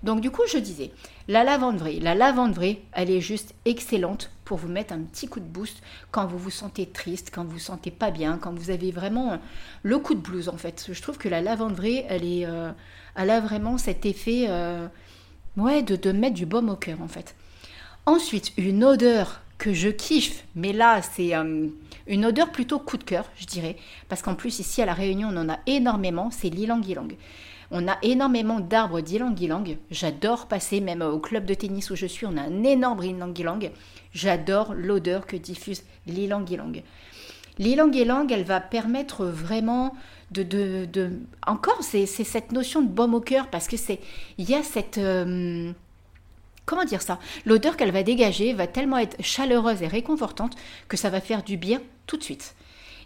Donc 0.02 0.20
du 0.20 0.30
coup, 0.30 0.42
je 0.46 0.58
disais, 0.58 0.90
la 1.28 1.42
lavande 1.42 1.78
vraie, 1.78 1.98
la 2.00 2.14
lavande 2.14 2.52
vraie, 2.52 2.80
elle 2.92 3.10
est 3.10 3.22
juste 3.22 3.54
excellente 3.64 4.30
pour 4.44 4.58
vous 4.58 4.68
mettre 4.68 4.92
un 4.92 5.00
petit 5.00 5.26
coup 5.26 5.40
de 5.40 5.46
boost 5.46 5.82
quand 6.10 6.26
vous 6.26 6.36
vous 6.36 6.50
sentez 6.50 6.84
triste, 6.84 7.30
quand 7.34 7.44
vous 7.44 7.52
vous 7.52 7.58
sentez 7.58 7.90
pas 7.90 8.10
bien, 8.10 8.36
quand 8.36 8.52
vous 8.52 8.68
avez 8.68 8.90
vraiment 8.90 9.38
le 9.82 9.98
coup 9.98 10.14
de 10.14 10.20
blues 10.20 10.50
en 10.50 10.58
fait. 10.58 10.90
Je 10.92 11.00
trouve 11.00 11.16
que 11.16 11.30
la 11.30 11.40
lavande 11.40 11.74
vraie, 11.74 12.04
elle 12.10 12.24
est, 12.24 12.44
euh, 12.44 12.70
elle 13.16 13.30
a 13.30 13.40
vraiment 13.40 13.78
cet 13.78 14.04
effet, 14.04 14.44
euh, 14.48 14.86
de, 15.56 15.96
de 15.96 16.12
mettre 16.12 16.34
du 16.34 16.44
baume 16.44 16.68
au 16.68 16.76
cœur 16.76 17.00
en 17.00 17.08
fait. 17.08 17.34
Ensuite, 18.04 18.52
une 18.58 18.84
odeur 18.84 19.40
que 19.64 19.72
je 19.72 19.88
kiffe, 19.88 20.44
mais 20.54 20.74
là 20.74 21.00
c'est 21.00 21.34
euh, 21.34 21.68
une 22.06 22.26
odeur 22.26 22.52
plutôt 22.52 22.78
coup 22.78 22.98
de 22.98 23.04
cœur, 23.04 23.24
je 23.36 23.46
dirais, 23.46 23.76
parce 24.10 24.20
qu'en 24.20 24.34
plus 24.34 24.58
ici 24.58 24.82
à 24.82 24.84
la 24.84 24.92
Réunion 24.92 25.30
on 25.32 25.38
en 25.38 25.48
a 25.48 25.58
énormément, 25.66 26.28
c'est 26.30 26.50
l'ilang-ilang. 26.50 27.08
On 27.70 27.88
a 27.88 27.96
énormément 28.02 28.60
d'arbres 28.60 29.00
d'ylang-ylang. 29.00 29.78
J'adore 29.90 30.48
passer, 30.48 30.82
même 30.82 31.00
au 31.00 31.18
club 31.18 31.46
de 31.46 31.54
tennis 31.54 31.90
où 31.90 31.96
je 31.96 32.04
suis, 32.04 32.26
on 32.26 32.36
a 32.36 32.42
un 32.42 32.62
énorme 32.62 33.02
ylang-ylang. 33.02 33.70
J'adore 34.12 34.74
l'odeur 34.74 35.26
que 35.26 35.36
diffuse 35.36 35.82
l'ilang-ilang. 36.06 36.82
L'ilang-ilang, 37.58 38.30
elle 38.30 38.44
va 38.44 38.60
permettre 38.60 39.24
vraiment 39.24 39.94
de... 40.30 40.42
de, 40.42 40.84
de... 40.84 41.10
Encore, 41.46 41.82
c'est 41.82 42.04
cette 42.06 42.52
notion 42.52 42.82
de 42.82 42.88
baume 42.88 43.14
au 43.14 43.20
cœur, 43.20 43.48
parce 43.48 43.66
que 43.66 43.78
c'est... 43.78 44.00
Il 44.36 44.48
y 44.48 44.54
a 44.54 44.62
cette... 44.62 44.98
Euh, 44.98 45.72
comment 46.66 46.84
dire 46.84 47.02
ça? 47.02 47.18
L'odeur 47.44 47.76
qu'elle 47.76 47.90
va 47.90 48.02
dégager 48.02 48.52
va 48.52 48.66
tellement 48.66 48.98
être 48.98 49.22
chaleureuse 49.22 49.82
et 49.82 49.88
réconfortante 49.88 50.56
que 50.88 50.96
ça 50.96 51.10
va 51.10 51.20
faire 51.20 51.42
du 51.42 51.56
bien 51.56 51.80
tout 52.06 52.16
de 52.16 52.22
suite. 52.22 52.54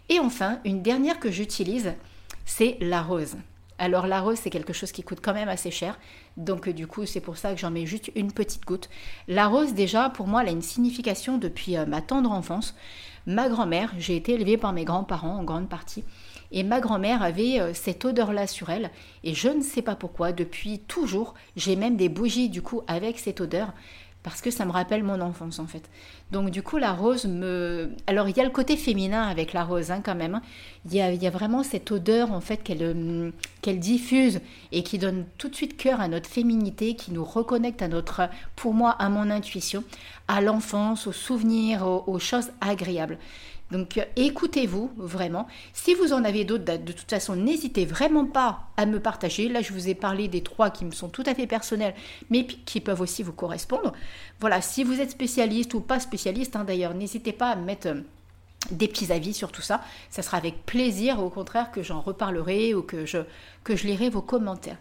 Et 0.09 0.19
enfin, 0.19 0.59
une 0.65 0.81
dernière 0.81 1.19
que 1.19 1.31
j'utilise, 1.31 1.93
c'est 2.45 2.77
la 2.81 3.01
rose. 3.01 3.35
Alors 3.77 4.07
la 4.07 4.19
rose, 4.19 4.37
c'est 4.41 4.49
quelque 4.49 4.73
chose 4.73 4.91
qui 4.91 5.03
coûte 5.03 5.19
quand 5.21 5.33
même 5.33 5.47
assez 5.47 5.71
cher. 5.71 5.97
Donc 6.35 6.67
du 6.67 6.85
coup, 6.85 7.05
c'est 7.05 7.21
pour 7.21 7.37
ça 7.37 7.53
que 7.53 7.59
j'en 7.59 7.71
mets 7.71 7.85
juste 7.85 8.11
une 8.15 8.31
petite 8.31 8.65
goutte. 8.65 8.89
La 9.27 9.47
rose, 9.47 9.73
déjà, 9.73 10.09
pour 10.09 10.27
moi, 10.27 10.41
elle 10.41 10.49
a 10.49 10.51
une 10.51 10.61
signification 10.61 11.37
depuis 11.37 11.77
euh, 11.77 11.85
ma 11.85 12.01
tendre 12.01 12.31
enfance. 12.31 12.75
Ma 13.25 13.47
grand-mère, 13.47 13.93
j'ai 13.97 14.17
été 14.17 14.33
élevée 14.33 14.57
par 14.57 14.73
mes 14.73 14.83
grands-parents 14.83 15.37
en 15.37 15.43
grande 15.43 15.69
partie. 15.69 16.03
Et 16.51 16.63
ma 16.63 16.79
grand-mère 16.79 17.21
avait 17.21 17.59
euh, 17.59 17.73
cette 17.73 18.05
odeur-là 18.05 18.47
sur 18.47 18.69
elle. 18.69 18.89
Et 19.23 19.33
je 19.33 19.49
ne 19.49 19.61
sais 19.61 19.81
pas 19.81 19.95
pourquoi, 19.95 20.31
depuis 20.31 20.79
toujours, 20.79 21.35
j'ai 21.55 21.75
même 21.75 21.95
des 21.95 22.09
bougies 22.09 22.49
du 22.49 22.61
coup 22.61 22.81
avec 22.87 23.19
cette 23.19 23.41
odeur 23.41 23.73
parce 24.21 24.41
que 24.41 24.51
ça 24.51 24.65
me 24.65 24.71
rappelle 24.71 25.03
mon 25.03 25.21
enfance 25.21 25.59
en 25.59 25.67
fait. 25.67 25.89
Donc 26.31 26.49
du 26.49 26.61
coup 26.61 26.77
la 26.77 26.91
rose 26.91 27.25
me... 27.25 27.91
Alors 28.05 28.27
il 28.27 28.35
y 28.35 28.41
a 28.41 28.43
le 28.43 28.49
côté 28.49 28.75
féminin 28.75 29.23
avec 29.23 29.53
la 29.53 29.63
rose 29.63 29.91
hein, 29.91 30.01
quand 30.03 30.15
même. 30.15 30.35
Hein. 30.35 30.41
Il, 30.85 30.93
y 30.93 31.27
a, 31.27 31.29
vraiment 31.29 31.63
cette 31.63 31.89
odeur 31.91 32.33
en 32.33 32.41
fait 32.41 32.61
euh, 32.69 33.31
qu'elle 33.61 33.79
diffuse 33.79 34.41
et 34.73 34.83
qui 34.83 34.97
donne 34.97 35.25
tout 35.37 35.47
de 35.47 35.55
suite 35.55 35.77
cœur 35.77 36.01
à 36.01 36.09
notre 36.09 36.29
féminité, 36.29 36.95
qui 36.95 37.11
nous 37.11 37.23
reconnecte 37.23 37.81
à 37.81 37.87
notre, 37.87 38.29
pour 38.55 38.73
moi, 38.73 38.91
à 38.91 39.07
mon 39.09 39.29
intuition, 39.29 39.83
à 40.27 40.41
l'enfance, 40.41 41.07
aux 41.07 41.13
souvenirs, 41.13 41.85
aux 41.85 42.19
choses 42.19 42.51
agréables. 42.61 43.17
Donc 43.71 43.97
euh, 43.97 44.05
écoutez-vous 44.15 44.91
vraiment. 44.97 45.47
Si 45.73 45.93
vous 45.93 46.13
en 46.13 46.23
avez 46.23 46.43
d'autres, 46.43 46.63
de 46.63 46.91
toute 46.91 47.09
façon, 47.09 47.35
n'hésitez 47.35 47.85
vraiment 47.85 48.25
pas 48.25 48.67
à 48.77 48.85
me 48.85 48.99
partager. 48.99 49.47
Là, 49.49 49.61
je 49.61 49.73
vous 49.73 49.89
ai 49.89 49.95
parlé 49.95 50.27
des 50.27 50.41
trois 50.41 50.69
qui 50.69 50.85
me 50.85 50.91
sont 50.91 51.09
tout 51.09 51.23
à 51.25 51.35
fait 51.35 51.47
personnels, 51.47 51.93
mais 52.29 52.45
qui 52.45 52.81
peuvent 52.81 53.01
aussi 53.01 53.23
vous 53.23 53.33
correspondre. 53.33 53.93
Voilà, 54.39 54.61
si 54.61 54.83
vous 54.83 54.99
êtes 54.99 55.11
spécialiste 55.11 55.73
ou 55.73 55.81
pas 55.81 55.99
spécialiste, 55.99 56.55
hein, 56.55 56.63
d'ailleurs, 56.63 56.93
n'hésitez 56.93 57.33
pas 57.33 57.51
à 57.51 57.55
mettre 57.55 57.87
euh, 57.87 58.01
des 58.71 58.87
petits 58.87 59.11
avis 59.11 59.33
sur 59.33 59.51
tout 59.51 59.61
ça. 59.61 59.81
Ça 60.09 60.21
sera 60.21 60.37
avec 60.37 60.65
plaisir, 60.65 61.23
au 61.23 61.29
contraire, 61.29 61.71
que 61.71 61.83
j'en 61.83 62.01
reparlerai 62.01 62.73
ou 62.73 62.81
que 62.81 63.05
je 63.05 63.87
lirai 63.87 64.09
vos 64.09 64.21
commentaires. 64.21 64.77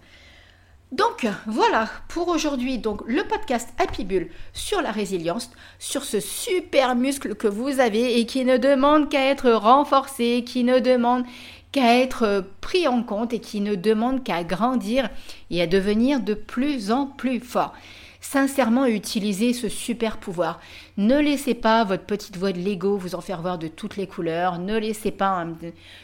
Donc 0.91 1.27
voilà 1.47 1.91
pour 2.09 2.29
aujourd'hui 2.29 2.79
donc 2.79 3.03
le 3.07 3.23
podcast 3.23 3.69
Happy 3.77 4.07
sur 4.55 4.81
la 4.81 4.91
résilience, 4.91 5.51
sur 5.79 6.03
ce 6.03 6.19
super 6.19 6.97
muscle 6.97 7.35
que 7.35 7.47
vous 7.47 7.79
avez 7.79 8.19
et 8.19 8.25
qui 8.25 8.47
ne 8.47 8.57
demande 8.57 9.11
qu'à 9.11 9.27
être 9.27 9.51
renforcé, 9.51 10.45
qui 10.47 10.65
ne 10.65 10.79
demande 10.79 11.25
qu'à 11.73 11.99
être 11.99 12.47
pris 12.63 12.89
en 12.89 13.03
compte 13.03 13.35
et 13.35 13.39
qui 13.39 13.61
ne 13.61 13.75
demande 13.75 14.25
qu'à 14.25 14.45
grandir 14.45 15.11
et 15.51 15.61
à 15.61 15.67
devenir 15.67 16.21
de 16.21 16.33
plus 16.33 16.91
en 16.91 17.05
plus 17.05 17.41
fort 17.41 17.75
sincèrement 18.21 18.87
utiliser 18.87 19.53
ce 19.53 19.69
super 19.69 20.19
pouvoir. 20.19 20.61
Ne 20.99 21.21
laissez 21.21 21.55
pas 21.55 21.85
votre 21.85 22.03
petite 22.03 22.37
voix 22.39 22.51
de 22.51 22.59
Lego 22.59 22.97
vous 22.97 23.15
en 23.15 23.21
faire 23.21 23.41
voir 23.41 23.57
de 23.57 23.69
toutes 23.69 23.97
les 23.97 24.09
couleurs. 24.09 24.59
Ne 24.59 24.77
laissez 24.77 25.13
pas 25.13 25.43
hein, 25.43 25.55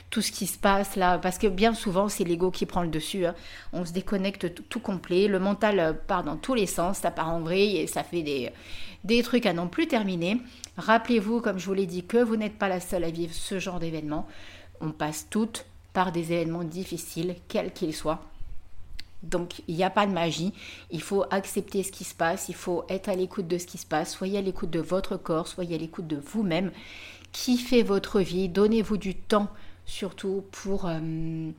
tout 0.08 0.22
ce 0.22 0.30
qui 0.30 0.46
se 0.46 0.56
passe 0.56 0.94
là, 0.94 1.18
parce 1.18 1.36
que 1.36 1.48
bien 1.48 1.74
souvent 1.74 2.08
c'est 2.08 2.22
l'ego 2.22 2.52
qui 2.52 2.64
prend 2.64 2.82
le 2.82 2.88
dessus. 2.88 3.26
Hein. 3.26 3.34
On 3.72 3.84
se 3.84 3.92
déconnecte 3.92 4.68
tout 4.68 4.78
complet. 4.78 5.26
Le 5.26 5.40
mental 5.40 5.80
euh, 5.80 5.92
part 5.94 6.22
dans 6.22 6.36
tous 6.36 6.54
les 6.54 6.66
sens, 6.66 6.98
ça 6.98 7.10
part 7.10 7.30
en 7.30 7.40
vrille 7.40 7.78
et 7.78 7.88
ça 7.88 8.04
fait 8.04 8.22
des, 8.22 8.52
des 9.02 9.24
trucs 9.24 9.46
à 9.46 9.52
non 9.52 9.66
plus 9.66 9.88
terminer. 9.88 10.40
Rappelez-vous, 10.76 11.40
comme 11.40 11.58
je 11.58 11.66
vous 11.66 11.74
l'ai 11.74 11.86
dit, 11.86 12.04
que 12.04 12.18
vous 12.18 12.36
n'êtes 12.36 12.56
pas 12.56 12.68
la 12.68 12.78
seule 12.78 13.02
à 13.02 13.10
vivre 13.10 13.34
ce 13.34 13.58
genre 13.58 13.80
d'événement. 13.80 14.28
On 14.80 14.92
passe 14.92 15.26
toutes 15.28 15.66
par 15.92 16.12
des 16.12 16.32
événements 16.32 16.62
difficiles, 16.62 17.34
quels 17.48 17.72
qu'ils 17.72 17.96
soient. 17.96 18.22
Donc 19.24 19.62
il 19.68 19.74
n'y 19.74 19.84
a 19.84 19.90
pas 19.90 20.06
de 20.06 20.12
magie, 20.12 20.52
il 20.90 21.02
faut 21.02 21.24
accepter 21.30 21.82
ce 21.82 21.92
qui 21.92 22.04
se 22.04 22.14
passe, 22.14 22.48
il 22.48 22.54
faut 22.54 22.84
être 22.88 23.08
à 23.08 23.14
l'écoute 23.14 23.48
de 23.48 23.58
ce 23.58 23.66
qui 23.66 23.78
se 23.78 23.86
passe, 23.86 24.12
soyez 24.12 24.38
à 24.38 24.42
l'écoute 24.42 24.70
de 24.70 24.80
votre 24.80 25.16
corps, 25.16 25.48
soyez 25.48 25.74
à 25.74 25.78
l'écoute 25.78 26.06
de 26.06 26.16
vous-même, 26.16 26.70
kiffez 27.32 27.82
votre 27.82 28.20
vie, 28.20 28.48
donnez-vous 28.48 28.96
du 28.96 29.14
temps 29.14 29.48
surtout 29.86 30.44
pour, 30.50 30.86
euh, 30.86 31.50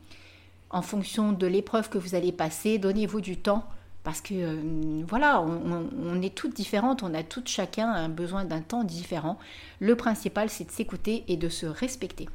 en 0.69 0.82
fonction 0.82 1.32
de 1.32 1.47
l'épreuve 1.47 1.89
que 1.89 1.97
vous 1.97 2.15
allez 2.15 2.32
passer, 2.32 2.78
donnez-vous 2.78 3.21
du 3.21 3.38
temps 3.38 3.65
parce 4.04 4.21
que 4.21 4.34
euh, 4.36 5.04
voilà, 5.08 5.41
on, 5.41 5.89
on, 6.04 6.21
est 6.21 6.34
toutes 6.34 6.56
différentes, 6.56 7.01
on 7.01 7.13
a 7.15 7.23
toutes 7.23 7.47
chacun 7.47 7.89
un 7.89 8.10
besoin 8.10 8.45
d'un 8.45 8.62
temps 8.62 8.84
différent. 8.84 9.39
Le 9.80 9.95
principal 9.95 10.49
c'est 10.49 10.65
de 10.65 10.71
s'écouter 10.71 11.23
et 11.28 11.38
de 11.38 11.49
se 11.49 11.65
respecter. 11.65 12.28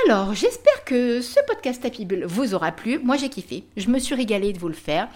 Alors, 0.00 0.34
j'espère 0.34 0.84
que 0.84 1.20
ce 1.20 1.38
podcast 1.46 1.86
Bull 2.04 2.24
vous 2.24 2.54
aura 2.54 2.72
plu. 2.72 2.98
Moi, 2.98 3.16
j'ai 3.16 3.28
kiffé. 3.28 3.64
Je 3.76 3.88
me 3.88 3.98
suis 3.98 4.14
régalée 4.14 4.52
de 4.52 4.58
vous 4.58 4.68
le 4.68 4.74
faire. 4.74 5.08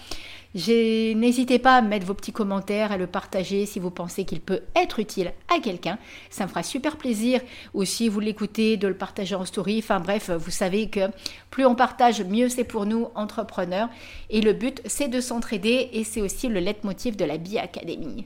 N'hésitez 0.55 1.59
pas 1.59 1.75
à 1.75 1.81
mettre 1.81 2.05
vos 2.05 2.13
petits 2.13 2.31
commentaires, 2.31 2.91
à 2.91 2.97
le 2.97 3.07
partager 3.07 3.65
si 3.65 3.79
vous 3.79 3.89
pensez 3.89 4.23
qu'il 4.23 4.39
peut 4.39 4.61
être 4.75 4.99
utile 4.99 5.33
à 5.53 5.59
quelqu'un. 5.59 5.97
Ça 6.29 6.45
me 6.45 6.49
fera 6.49 6.63
super 6.63 6.97
plaisir. 6.97 7.41
Ou 7.73 7.85
si 7.85 8.07
vous 8.07 8.19
l'écoutez, 8.19 8.77
de 8.77 8.87
le 8.87 8.95
partager 8.95 9.35
en 9.35 9.45
story. 9.45 9.79
Enfin 9.79 9.99
bref, 9.99 10.29
vous 10.29 10.51
savez 10.51 10.89
que 10.89 11.09
plus 11.49 11.65
on 11.65 11.75
partage, 11.75 12.21
mieux 12.23 12.47
c'est 12.47 12.63
pour 12.63 12.85
nous, 12.85 13.09
entrepreneurs. 13.15 13.89
Et 14.29 14.41
le 14.41 14.53
but, 14.53 14.81
c'est 14.85 15.09
de 15.09 15.21
s'entraider 15.21 15.89
et 15.91 16.03
c'est 16.03 16.21
aussi 16.21 16.47
le 16.47 16.59
leitmotiv 16.59 17.15
de 17.15 17.25
la 17.25 17.37
Bi 17.37 17.57
Academy. 17.57 18.25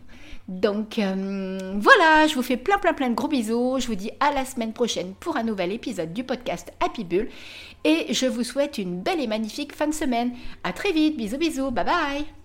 Donc 0.52 1.00
euh, 1.00 1.58
voilà, 1.78 2.28
je 2.28 2.36
vous 2.36 2.42
fais 2.42 2.58
plein 2.58 2.78
plein 2.78 2.94
plein 2.94 3.10
de 3.10 3.16
gros 3.16 3.30
bisous. 3.30 3.78
Je 3.80 3.88
vous 3.88 3.96
dis 3.96 4.12
à 4.20 4.34
la 4.34 4.44
semaine 4.44 4.74
prochaine 4.74 5.14
pour 5.18 5.38
un 5.38 5.44
nouvel 5.44 5.72
épisode 5.72 6.12
du 6.12 6.26
podcast 6.26 6.74
Happy 6.82 7.06
Bull. 7.06 7.30
Et 7.86 8.14
je 8.14 8.26
vous 8.26 8.44
souhaite 8.44 8.78
une 8.78 9.02
belle 9.02 9.22
et 9.22 9.28
magnifique 9.28 9.74
fin 9.74 9.88
de 9.88 9.94
semaine. 9.94 10.34
À 10.66 10.74
très 10.74 10.92
vite, 10.92 11.16
bisous 11.16 11.38
bisous, 11.38 11.72
bye 11.72 11.86
bye 11.86 12.41